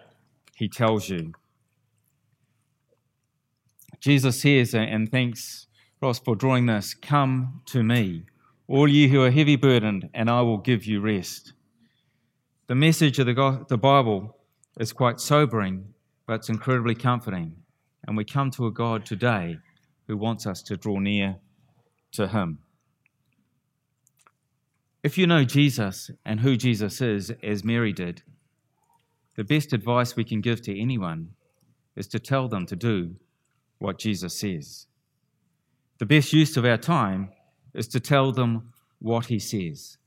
He 0.56 0.68
tells 0.68 1.10
you. 1.10 1.34
Jesus 4.00 4.42
says, 4.42 4.74
and 4.76 5.12
thanks 5.12 5.68
Ross 6.02 6.20
for 6.20 6.36
drawing 6.36 6.68
this, 6.68 6.94
come 6.94 7.62
to 7.66 7.84
me, 7.84 8.24
all 8.68 8.88
you 8.88 9.10
who 9.10 9.24
are 9.24 9.32
heavy 9.32 9.56
burdened, 9.56 10.10
and 10.14 10.30
I 10.30 10.42
will 10.42 10.60
give 10.60 10.86
you 10.86 11.02
rest. 11.02 11.54
The 12.68 12.76
message 12.76 13.18
of 13.18 13.26
the, 13.26 13.66
the 13.68 13.78
Bible 13.78 14.38
is 14.80 14.94
quite 14.94 15.20
sobering, 15.20 15.94
but 16.28 16.34
it's 16.34 16.50
incredibly 16.50 16.94
comforting. 16.94 17.56
And 18.06 18.16
we 18.16 18.26
come 18.26 18.52
to 18.52 18.68
a 18.68 18.72
God 18.72 19.06
today 19.06 19.58
who 20.08 20.18
wants 20.18 20.46
us 20.46 20.62
to 20.64 20.78
draw 20.78 21.00
near 21.00 21.38
to 22.12 22.28
Him. 22.28 22.60
If 25.08 25.18
you 25.18 25.26
know 25.26 25.46
Jesus 25.46 26.12
and 26.26 26.42
who 26.42 26.58
Jesus 26.58 27.00
is, 27.00 27.32
as 27.42 27.64
Mary 27.64 27.94
did, 27.94 28.24
the 29.38 29.46
best 29.46 29.72
advice 29.72 30.18
we 30.18 30.26
can 30.26 30.42
give 30.42 30.62
to 30.64 30.78
anyone 30.78 31.30
is 31.96 32.10
to 32.10 32.20
tell 32.20 32.50
them 32.50 32.66
to 32.66 32.76
do 32.76 33.16
what 33.80 34.00
Jesus 34.00 34.38
says. 34.38 34.88
The 36.00 36.06
best 36.06 36.34
use 36.34 36.58
of 36.58 36.66
our 36.66 36.76
time 36.76 37.30
is 37.74 37.88
to 37.88 38.02
tell 38.02 38.34
them 38.34 38.74
what 39.00 39.28
He 39.28 39.40
says. 39.40 39.98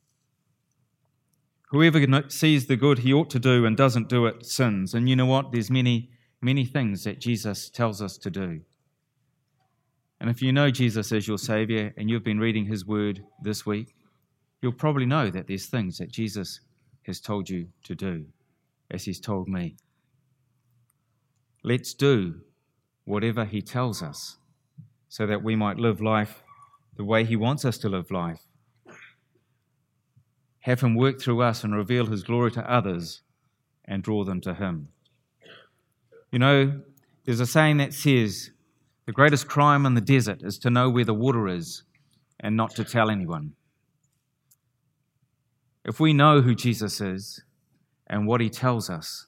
Whoever 1.70 2.28
sees 2.28 2.66
the 2.66 2.76
good 2.76 2.98
he 2.98 3.14
ought 3.14 3.30
to 3.30 3.38
do 3.38 3.64
and 3.64 3.78
doesn't 3.78 4.10
do 4.10 4.26
it 4.26 4.44
sins. 4.44 4.92
And 4.92 5.08
you 5.08 5.16
know 5.16 5.24
what? 5.24 5.50
There's 5.50 5.70
many, 5.70 6.10
many 6.42 6.66
things 6.66 7.04
that 7.04 7.20
Jesus 7.20 7.70
tells 7.70 8.02
us 8.02 8.18
to 8.18 8.30
do. 8.30 8.60
And 10.20 10.28
if 10.28 10.42
you 10.42 10.52
know 10.52 10.70
Jesus 10.70 11.10
as 11.10 11.26
your 11.26 11.38
Savior 11.38 11.94
and 11.96 12.10
you've 12.10 12.22
been 12.22 12.38
reading 12.38 12.66
His 12.66 12.84
Word 12.84 13.22
this 13.42 13.64
week, 13.64 13.94
you'll 14.60 14.72
probably 14.72 15.06
know 15.06 15.30
that 15.30 15.46
there's 15.46 15.66
things 15.66 15.98
that 15.98 16.10
Jesus 16.10 16.60
has 17.06 17.20
told 17.20 17.48
you 17.48 17.68
to 17.84 17.94
do, 17.94 18.26
as 18.90 19.04
He's 19.04 19.20
told 19.20 19.48
me. 19.48 19.76
Let's 21.62 21.94
do 21.94 22.40
whatever 23.04 23.44
He 23.44 23.62
tells 23.62 24.02
us 24.02 24.38
so 25.08 25.26
that 25.26 25.42
we 25.42 25.56
might 25.56 25.78
live 25.78 26.00
life 26.00 26.42
the 26.96 27.04
way 27.04 27.24
He 27.24 27.36
wants 27.36 27.64
us 27.64 27.78
to 27.78 27.88
live 27.88 28.10
life 28.10 28.40
have 30.60 30.82
Him 30.82 30.94
work 30.94 31.20
through 31.20 31.42
us 31.42 31.64
and 31.64 31.74
reveal 31.74 32.06
His 32.06 32.22
glory 32.22 32.50
to 32.52 32.70
others 32.70 33.22
and 33.84 34.02
draw 34.02 34.24
them 34.24 34.40
to 34.42 34.54
Him. 34.54 34.88
You 36.30 36.38
know, 36.38 36.82
there's 37.24 37.40
a 37.40 37.46
saying 37.46 37.78
that 37.78 37.94
says, 37.94 38.50
the 39.06 39.12
greatest 39.12 39.48
crime 39.48 39.86
in 39.86 39.94
the 39.94 40.00
desert 40.00 40.42
is 40.42 40.58
to 40.58 40.70
know 40.70 40.88
where 40.88 41.04
the 41.04 41.14
water 41.14 41.48
is 41.48 41.82
and 42.38 42.56
not 42.56 42.74
to 42.76 42.84
tell 42.84 43.10
anyone. 43.10 43.54
If 45.90 45.98
we 45.98 46.12
know 46.12 46.40
who 46.40 46.54
Jesus 46.54 47.00
is 47.00 47.42
and 48.06 48.24
what 48.24 48.40
He 48.40 48.48
tells 48.48 48.88
us, 48.88 49.26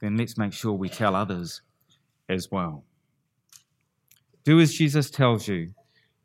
then 0.00 0.16
let's 0.16 0.38
make 0.38 0.52
sure 0.52 0.72
we 0.72 0.88
tell 0.88 1.16
others 1.16 1.62
as 2.28 2.48
well. 2.48 2.84
Do 4.44 4.60
as 4.60 4.72
Jesus 4.72 5.10
tells 5.10 5.48
you, 5.48 5.74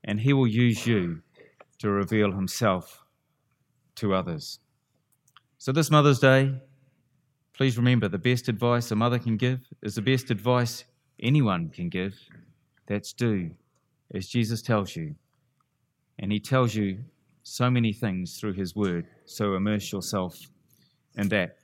and 0.04 0.20
He 0.20 0.34
will 0.34 0.46
use 0.46 0.86
you 0.86 1.24
to 1.80 1.90
reveal 1.90 2.32
Himself 2.32 3.06
to 3.96 4.14
others. 4.14 4.60
So, 5.58 5.72
this 5.72 5.90
Mother's 5.90 6.20
Day, 6.20 6.54
please 7.54 7.76
remember 7.76 8.08
the 8.08 8.20
best 8.20 8.48
advice 8.48 8.92
a 8.92 8.96
mother 8.96 9.18
can 9.18 9.36
give 9.36 9.62
is 9.82 9.96
the 9.96 10.02
best 10.04 10.30
advice 10.30 10.84
anyone 11.20 11.70
can 11.70 11.90
give. 11.90 12.14
That's 12.86 13.14
do 13.14 13.50
as 14.14 14.28
Jesus 14.28 14.62
tells 14.62 14.96
you. 14.96 15.16
And 16.20 16.32
He 16.32 16.40
tells 16.40 16.76
you 16.76 17.00
so 17.42 17.72
many 17.72 17.94
things 17.94 18.40
through 18.40 18.54
His 18.54 18.76
Word, 18.76 19.08
so 19.26 19.56
immerse 19.56 19.92
yourself 19.92 20.38
in 21.18 21.28
that. 21.30 21.58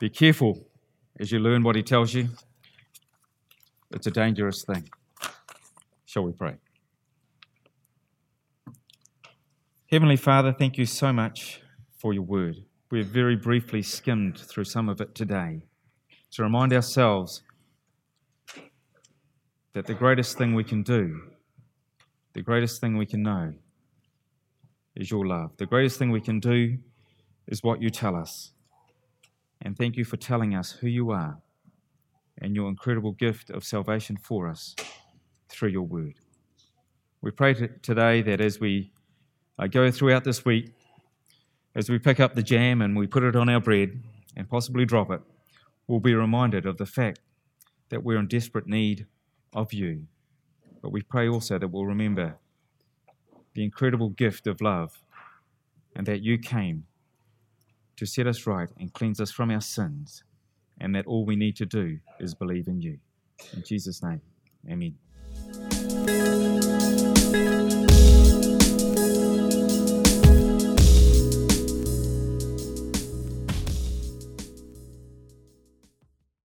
Be 0.00 0.10
careful 0.10 0.66
as 1.18 1.30
you 1.30 1.38
learn 1.38 1.62
what 1.62 1.76
He 1.76 1.82
tells 1.82 2.12
you. 2.14 2.28
It's 3.92 4.06
a 4.06 4.10
dangerous 4.10 4.64
thing. 4.64 4.88
Shall 6.04 6.24
we 6.24 6.32
pray? 6.32 6.56
Heavenly 9.90 10.16
Father, 10.16 10.52
thank 10.52 10.76
you 10.76 10.86
so 10.86 11.12
much 11.12 11.60
for 11.96 12.12
your 12.12 12.24
word. 12.24 12.56
We 12.90 12.98
have 12.98 13.08
very 13.08 13.36
briefly 13.36 13.82
skimmed 13.82 14.38
through 14.38 14.64
some 14.64 14.88
of 14.88 15.00
it 15.00 15.14
today 15.14 15.66
to 16.32 16.42
remind 16.42 16.72
ourselves 16.72 17.42
that 19.72 19.86
the 19.86 19.94
greatest 19.94 20.36
thing 20.36 20.54
we 20.54 20.64
can 20.64 20.82
do, 20.82 21.20
the 22.32 22.42
greatest 22.42 22.80
thing 22.80 22.96
we 22.96 23.06
can 23.06 23.22
know, 23.22 23.54
is 24.96 25.10
your 25.10 25.26
love. 25.26 25.56
The 25.56 25.66
greatest 25.66 25.98
thing 25.98 26.10
we 26.10 26.20
can 26.20 26.40
do 26.40 26.78
is 27.46 27.62
what 27.62 27.82
you 27.82 27.90
tell 27.90 28.16
us. 28.16 28.52
And 29.62 29.76
thank 29.76 29.96
you 29.96 30.04
for 30.04 30.16
telling 30.16 30.54
us 30.54 30.72
who 30.72 30.88
you 30.88 31.10
are 31.10 31.38
and 32.38 32.54
your 32.54 32.68
incredible 32.68 33.12
gift 33.12 33.50
of 33.50 33.64
salvation 33.64 34.16
for 34.16 34.48
us 34.48 34.74
through 35.48 35.70
your 35.70 35.82
word. 35.82 36.14
We 37.20 37.30
pray 37.30 37.54
today 37.54 38.22
that 38.22 38.40
as 38.40 38.60
we 38.60 38.92
I 39.58 39.68
go 39.68 39.90
throughout 39.90 40.24
this 40.24 40.44
week 40.44 40.72
as 41.76 41.88
we 41.88 41.98
pick 41.98 42.20
up 42.20 42.34
the 42.34 42.42
jam 42.42 42.82
and 42.82 42.96
we 42.96 43.06
put 43.06 43.22
it 43.22 43.36
on 43.36 43.48
our 43.48 43.60
bread 43.60 44.02
and 44.36 44.48
possibly 44.48 44.84
drop 44.84 45.10
it, 45.10 45.20
we'll 45.86 46.00
be 46.00 46.14
reminded 46.14 46.66
of 46.66 46.76
the 46.76 46.86
fact 46.86 47.20
that 47.88 48.02
we're 48.02 48.18
in 48.18 48.26
desperate 48.26 48.66
need 48.66 49.06
of 49.52 49.72
you. 49.72 50.06
But 50.82 50.90
we 50.90 51.02
pray 51.02 51.28
also 51.28 51.58
that 51.58 51.68
we'll 51.68 51.86
remember 51.86 52.36
the 53.54 53.64
incredible 53.64 54.10
gift 54.10 54.46
of 54.46 54.60
love 54.60 55.02
and 55.94 56.06
that 56.06 56.22
you 56.22 56.38
came 56.38 56.84
to 57.96 58.06
set 58.06 58.26
us 58.26 58.46
right 58.46 58.68
and 58.78 58.92
cleanse 58.92 59.20
us 59.20 59.30
from 59.30 59.50
our 59.50 59.60
sins, 59.60 60.24
and 60.80 60.94
that 60.94 61.06
all 61.06 61.24
we 61.24 61.36
need 61.36 61.56
to 61.56 61.66
do 61.66 61.98
is 62.18 62.34
believe 62.34 62.66
in 62.66 62.80
you. 62.80 62.98
In 63.52 63.62
Jesus' 63.62 64.02
name, 64.02 64.20
amen. 64.68 64.96